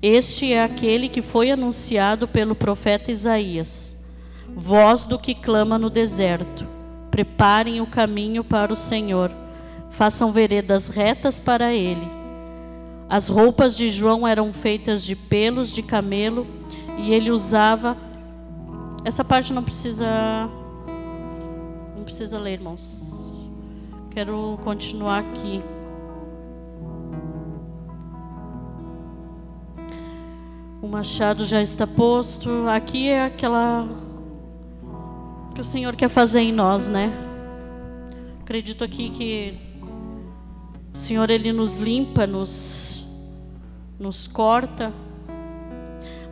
Este 0.00 0.52
é 0.52 0.62
aquele 0.62 1.08
que 1.08 1.20
foi 1.20 1.50
anunciado 1.50 2.28
pelo 2.28 2.54
profeta 2.54 3.10
Isaías. 3.10 3.96
Voz 4.54 5.06
do 5.06 5.18
que 5.18 5.34
clama 5.34 5.76
no 5.76 5.90
deserto: 5.90 6.64
Preparem 7.10 7.80
o 7.80 7.86
caminho 7.86 8.44
para 8.44 8.72
o 8.72 8.76
Senhor, 8.76 9.32
façam 9.90 10.30
veredas 10.30 10.88
retas 10.88 11.40
para 11.40 11.74
ele. 11.74 12.06
As 13.08 13.28
roupas 13.28 13.76
de 13.76 13.90
João 13.90 14.24
eram 14.24 14.52
feitas 14.52 15.04
de 15.04 15.16
pelos 15.16 15.72
de 15.72 15.82
camelo 15.82 16.46
e 16.96 17.12
ele 17.12 17.32
usava. 17.32 17.96
Essa 19.04 19.24
parte 19.24 19.52
não 19.52 19.64
precisa. 19.64 20.06
Precisa 22.06 22.38
ler, 22.38 22.52
irmãos. 22.52 23.32
Quero 24.12 24.56
continuar 24.62 25.18
aqui. 25.18 25.60
O 30.80 30.86
machado 30.86 31.44
já 31.44 31.60
está 31.60 31.84
posto. 31.84 32.68
Aqui 32.68 33.08
é 33.08 33.24
aquela 33.24 33.88
que 35.52 35.60
o 35.60 35.64
Senhor 35.64 35.96
quer 35.96 36.08
fazer 36.08 36.38
em 36.38 36.52
nós, 36.52 36.88
né? 36.88 37.12
Acredito 38.40 38.84
aqui 38.84 39.10
que 39.10 39.58
o 40.94 40.96
Senhor 40.96 41.28
ele 41.28 41.52
nos 41.52 41.76
limpa, 41.76 42.24
nos 42.24 43.04
nos 43.98 44.28
corta. 44.28 44.94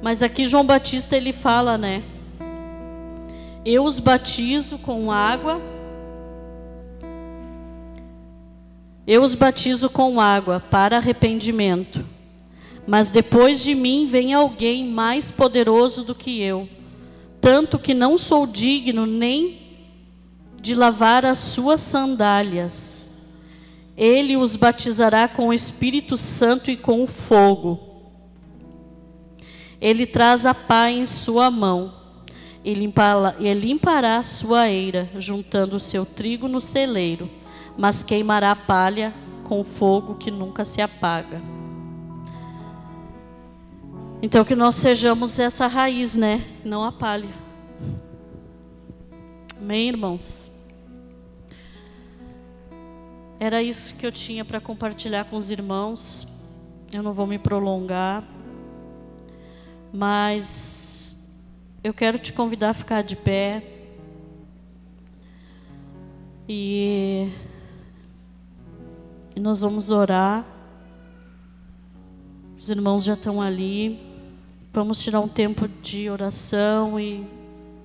Mas 0.01 0.23
aqui 0.23 0.47
João 0.47 0.65
Batista 0.65 1.17
ele 1.17 1.33
fala, 1.33 1.77
né? 1.77 2.14
Eu 3.65 3.85
os 3.85 3.99
batizo 3.99 4.77
com 4.77 5.11
água. 5.11 5.59
Eu 9.07 9.23
os 9.23 9.35
batizo 9.35 9.89
com 9.89 10.21
água 10.21 10.61
para 10.61 10.99
arrependimento. 10.99 12.05
Mas 12.87 13.11
depois 13.11 13.63
de 13.63 13.75
mim 13.75 14.07
vem 14.07 14.35
alguém 14.35 14.87
mais 14.87 15.31
poderoso 15.31 16.05
do 16.05 16.15
que 16.15 16.43
eu, 16.43 16.69
tanto 17.41 17.79
que 17.79 17.95
não 17.95 18.19
sou 18.19 18.47
digno 18.47 19.07
nem 19.07 19.63
de 20.61 20.75
lavar 20.75 21.25
as 21.25 21.39
suas 21.39 21.81
sandálias. 21.81 23.11
Ele 23.97 24.37
os 24.37 24.57
batizará 24.57 25.27
com 25.27 25.49
o 25.49 25.55
Espírito 25.55 26.19
Santo 26.19 26.71
e 26.71 26.77
com 26.77 27.03
o 27.03 27.07
fogo. 27.07 27.81
Ele 29.81 30.05
traz 30.05 30.45
a 30.45 30.53
pá 30.53 30.91
em 30.91 31.07
sua 31.07 31.51
mão 31.51 32.04
e 32.65 32.73
limpará, 32.73 33.35
e 33.39 33.53
limpará 33.53 34.23
sua 34.23 34.71
eira, 34.71 35.11
juntando 35.17 35.77
o 35.77 35.81
seu 35.81 36.07
trigo 36.07 36.49
no 36.49 36.61
celeiro, 36.61 37.31
mas 37.77 38.03
queimará 38.03 38.53
a 38.53 38.57
palha 38.57 39.13
com 39.45 39.63
fogo 39.63 40.15
que 40.15 40.31
nunca 40.31 40.65
se 40.65 40.81
apaga. 40.81 41.43
Então 44.23 44.43
que 44.43 44.57
nós 44.57 44.77
sejamos 44.77 45.39
essa 45.39 45.67
raiz, 45.67 46.17
né? 46.17 46.43
Não 46.65 46.83
a 46.83 46.91
palha. 46.91 47.29
Amém, 49.61 49.89
irmãos? 49.89 50.51
Era 53.39 53.63
isso 53.63 53.97
que 53.97 54.07
eu 54.07 54.13
tinha 54.13 54.43
para 54.43 54.61
compartilhar 54.61 55.25
com 55.25 55.37
os 55.37 55.51
irmãos. 55.51 56.27
Eu 56.91 57.03
não 57.03 57.13
vou 57.13 57.27
me 57.27 57.39
prolongar. 57.39 58.25
Mas 59.93 61.04
eu 61.85 61.93
quero 61.93 62.19
te 62.19 62.33
convidar 62.33 62.71
a 62.71 62.75
ficar 62.75 63.03
de 63.03 63.15
pé. 63.15 63.63
E, 66.49 67.29
nós 69.37 69.61
vamos 69.61 69.91
orar. 69.91 70.47
Os 72.57 72.71
irmãos 72.71 73.05
já 73.05 73.13
estão 73.13 73.39
ali. 73.43 74.01
Vamos 74.73 75.03
tirar 75.03 75.21
um 75.21 75.29
tempo 75.29 75.69
de 75.69 76.09
oração 76.09 76.99
e, 76.99 77.27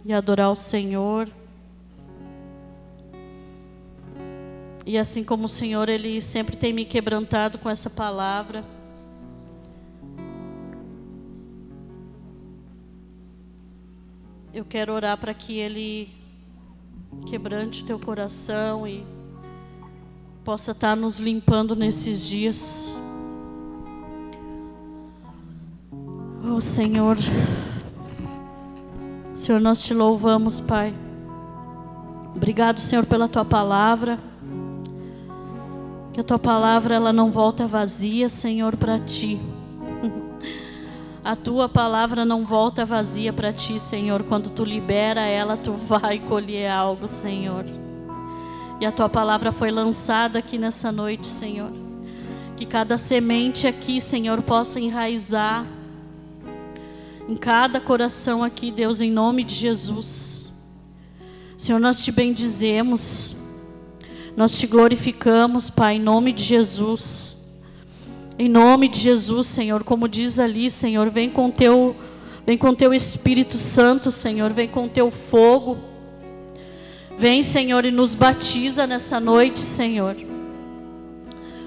e 0.05 0.13
adorar 0.13 0.49
o 0.49 0.55
Senhor. 0.55 1.29
E 4.85 4.97
assim 4.97 5.25
como 5.25 5.43
o 5.43 5.49
Senhor, 5.49 5.89
Ele 5.89 6.21
sempre 6.21 6.55
tem 6.55 6.71
me 6.71 6.85
quebrantado 6.85 7.57
com 7.57 7.69
essa 7.69 7.89
palavra. 7.89 8.63
Eu 14.59 14.65
quero 14.65 14.91
orar 14.91 15.17
para 15.17 15.33
que 15.33 15.57
Ele 15.57 16.09
quebrante 17.25 17.81
o 17.81 17.85
teu 17.85 17.97
coração 17.97 18.85
e 18.85 19.05
possa 20.43 20.71
estar 20.73 20.97
nos 20.97 21.17
limpando 21.17 21.77
nesses 21.77 22.27
dias. 22.27 22.93
Oh 26.43 26.59
Senhor, 26.59 27.15
Senhor, 29.33 29.61
nós 29.61 29.81
te 29.81 29.93
louvamos, 29.93 30.59
Pai. 30.59 30.93
Obrigado, 32.35 32.81
Senhor, 32.81 33.05
pela 33.05 33.29
tua 33.29 33.45
palavra. 33.45 34.19
Que 36.11 36.19
a 36.19 36.23
tua 36.23 36.37
palavra 36.37 36.95
ela 36.95 37.13
não 37.13 37.31
volta 37.31 37.65
vazia, 37.65 38.27
Senhor, 38.27 38.75
para 38.75 38.99
ti. 38.99 39.39
A 41.23 41.35
tua 41.35 41.67
palavra 41.67 42.23
não 42.23 42.45
volta 42.45 42.85
vazia 42.85 43.33
para 43.33 43.51
ti, 43.51 43.77
Senhor. 43.77 44.23
Quando 44.23 44.49
tu 44.49 44.63
libera 44.63 45.21
ela, 45.21 45.57
tu 45.57 45.73
vai 45.73 46.19
colher 46.19 46.71
algo, 46.71 47.07
Senhor. 47.07 47.65
E 48.79 48.85
a 48.85 48.91
tua 48.91 49.09
palavra 49.09 49.51
foi 49.51 49.69
lançada 49.69 50.39
aqui 50.39 50.57
nessa 50.57 50.91
noite, 50.91 51.27
Senhor. 51.27 51.71
Que 52.55 52.65
cada 52.65 52.97
semente 52.97 53.67
aqui, 53.67 53.99
Senhor, 53.99 54.41
possa 54.41 54.79
enraizar 54.79 55.65
em 57.27 57.35
cada 57.35 57.81
coração 57.81 58.41
aqui, 58.43 58.71
Deus, 58.71 59.01
em 59.01 59.11
nome 59.11 59.43
de 59.43 59.53
Jesus. 59.53 60.49
Senhor, 61.57 61.79
nós 61.79 62.01
te 62.01 62.11
bendizemos, 62.11 63.35
nós 64.35 64.57
te 64.57 64.65
glorificamos, 64.65 65.69
Pai, 65.69 65.97
em 65.97 65.99
nome 65.99 66.31
de 66.31 66.43
Jesus. 66.43 67.38
Em 68.41 68.47
nome 68.47 68.87
de 68.87 68.99
Jesus, 68.99 69.47
Senhor, 69.47 69.83
como 69.83 70.07
diz 70.07 70.39
ali, 70.39 70.71
Senhor, 70.71 71.09
vem 71.09 71.29
com 71.29 71.51
teu, 71.51 71.93
vem 72.45 72.57
com 72.57 72.73
teu 72.73 72.93
Espírito 72.93 73.57
Santo, 73.57 74.09
Senhor, 74.11 74.53
vem 74.53 74.65
com 74.65 74.87
teu 74.87 75.11
fogo. 75.11 75.77
Vem, 77.17 77.43
Senhor, 77.43 77.83
e 77.83 77.91
nos 77.91 78.15
batiza 78.15 78.87
nessa 78.87 79.19
noite, 79.19 79.59
Senhor. 79.59 80.15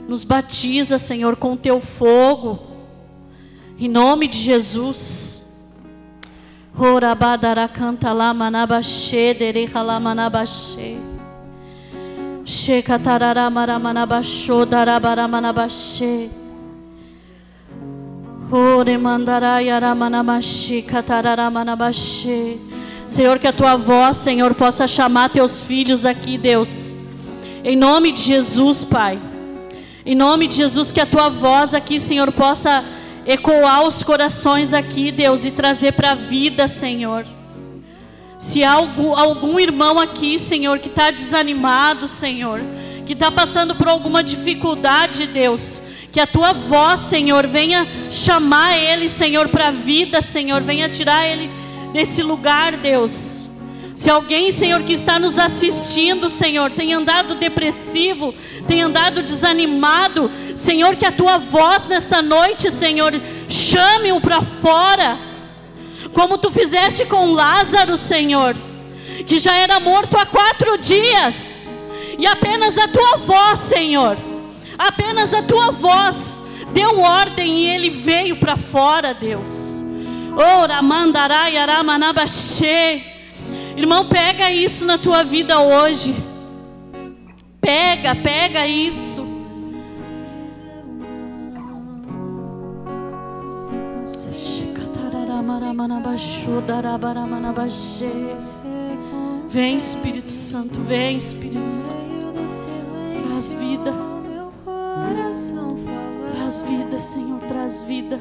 Nos 0.09 0.25
batiza, 0.25 0.99
Senhor, 0.99 1.37
com 1.37 1.59
teu 1.59 1.79
fogo. 1.79 2.59
Em 3.79 3.87
nome 3.87 4.27
de 4.27 4.39
Jesus. 4.39 5.43
Horabadara 6.75 7.69
canta 7.69 8.15
lá 8.15 8.33
manabashe, 8.33 9.35
derecha 9.35 9.83
lá 9.83 10.01
manabashe. 10.01 10.97
Shekatarara 12.47 13.51
maramanabasho, 13.51 14.65
darabara 14.65 15.29
manabashe. 15.29 16.31
Senhor, 23.07 23.39
que 23.39 23.47
a 23.47 23.53
tua 23.53 23.79
voz, 23.79 24.19
Senhor, 24.19 24.55
possa 24.55 24.87
chamar 24.87 25.31
teus 25.31 25.63
filhos 25.63 26.05
aqui, 26.05 26.37
Deus. 26.37 26.95
Em 27.65 27.75
nome 27.75 28.13
de 28.13 28.21
Jesus, 28.21 28.85
Pai. 28.85 29.19
Em 30.05 30.15
nome 30.15 30.47
de 30.47 30.57
Jesus, 30.57 30.93
que 30.93 31.01
a 31.01 31.07
tua 31.07 31.31
voz 31.31 31.73
aqui, 31.73 31.99
Senhor, 31.99 32.31
possa 32.31 32.85
ecoar 33.25 33.87
os 33.87 34.03
corações 34.03 34.75
aqui, 34.75 35.11
Deus, 35.11 35.47
e 35.47 35.51
trazer 35.51 35.93
para 35.93 36.11
a 36.11 36.15
vida, 36.15 36.69
Senhor. 36.69 37.25
Se 38.39 38.63
há 38.63 38.73
algum, 38.73 39.17
algum 39.17 39.59
irmão 39.59 39.99
aqui, 39.99 40.39
Senhor, 40.39 40.79
que 40.79 40.89
está 40.89 41.11
desanimado, 41.11 42.07
Senhor, 42.07 42.61
que 43.05 43.13
está 43.13 43.31
passando 43.31 43.75
por 43.75 43.89
alguma 43.89 44.23
dificuldade, 44.23 45.27
Deus, 45.27 45.83
que 46.11 46.21
a 46.21 46.27
tua 46.27 46.53
voz, 46.53 47.01
Senhor, 47.01 47.47
venha 47.47 47.87
chamar 48.11 48.77
ele, 48.79 49.09
Senhor, 49.09 49.49
para 49.49 49.69
a 49.69 49.71
vida, 49.73 50.21
Senhor, 50.23 50.63
venha 50.63 50.89
tirar 50.89 51.27
ele 51.27 51.51
desse 51.93 52.23
lugar, 52.23 52.77
Deus. 52.77 53.49
Se 53.95 54.11
alguém, 54.11 54.51
Senhor, 54.51 54.83
que 54.83 54.93
está 54.95 55.19
nos 55.19 55.39
assistindo, 55.39 56.29
Senhor, 56.29 56.73
tem 56.73 56.93
andado 56.93 57.35
depressivo, 57.35 58.35
tem 58.67 58.83
andado 58.83 59.23
desanimado, 59.23 60.31
Senhor, 60.55 60.97
que 60.97 61.07
a 61.07 61.13
tua 61.13 61.39
voz 61.39 61.87
nessa 61.89 62.23
noite, 62.23 62.71
Senhor, 62.71 63.13
chame-o 63.49 64.21
para 64.21 64.43
fora, 64.43 65.19
como 66.13 66.39
tu 66.39 66.51
fizeste 66.51 67.05
com 67.05 67.33
Lázaro, 67.33 67.97
Senhor, 67.97 68.57
que 69.27 69.39
já 69.39 69.55
era 69.57 69.79
morto 69.79 70.17
há 70.17 70.27
quatro 70.27 70.79
dias, 70.79 71.67
e 72.23 72.27
apenas 72.29 72.79
a 72.79 72.87
tua 72.87 73.17
voz, 73.17 73.59
Senhor, 73.59 74.17
apenas 74.79 75.35
a 75.35 75.43
tua 75.43 75.73
voz 75.73 76.45
deu 76.73 77.01
ordem 77.01 77.65
e 77.65 77.67
ele 77.69 77.91
veio 77.91 78.39
para 78.39 78.57
fora, 78.57 79.13
Deus. 79.13 79.83
Ora 80.37 80.81
mandarai. 80.81 81.57
Irmão, 83.77 84.07
pega 84.09 84.53
isso 84.53 84.85
na 84.85 84.99
tua 84.99 85.25
vida 85.25 85.59
hoje. 85.59 86.15
Pega, 87.61 88.15
pega 88.15 88.69
isso. 88.69 89.27
Vem 99.53 99.77
Espírito 99.77 100.31
Santo, 100.31 100.81
vem 100.81 101.19
Espírito 101.19 101.69
Santo. 101.69 102.01
Traz 103.23 103.53
vida. 103.53 103.93
Traz 106.31 106.63
vida, 106.63 106.99
Senhor, 106.99 107.39
traz 107.41 107.83
vida. 107.83 108.19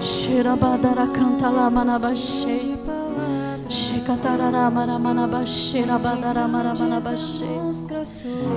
Xerabadara 0.00 1.08
canta 1.08 1.50
lá 1.50 1.68
maramanabashe. 1.68 2.64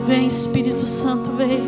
Vem 0.05 0.27
Espírito 0.27 0.85
Santo, 0.85 1.31
vem. 1.31 1.67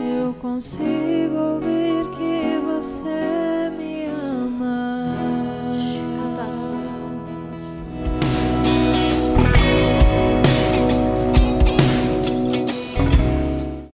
Eu 0.00 0.32
consigo 0.40 1.36
ouvir 1.36 2.08
que 2.16 2.58
você 2.64 3.59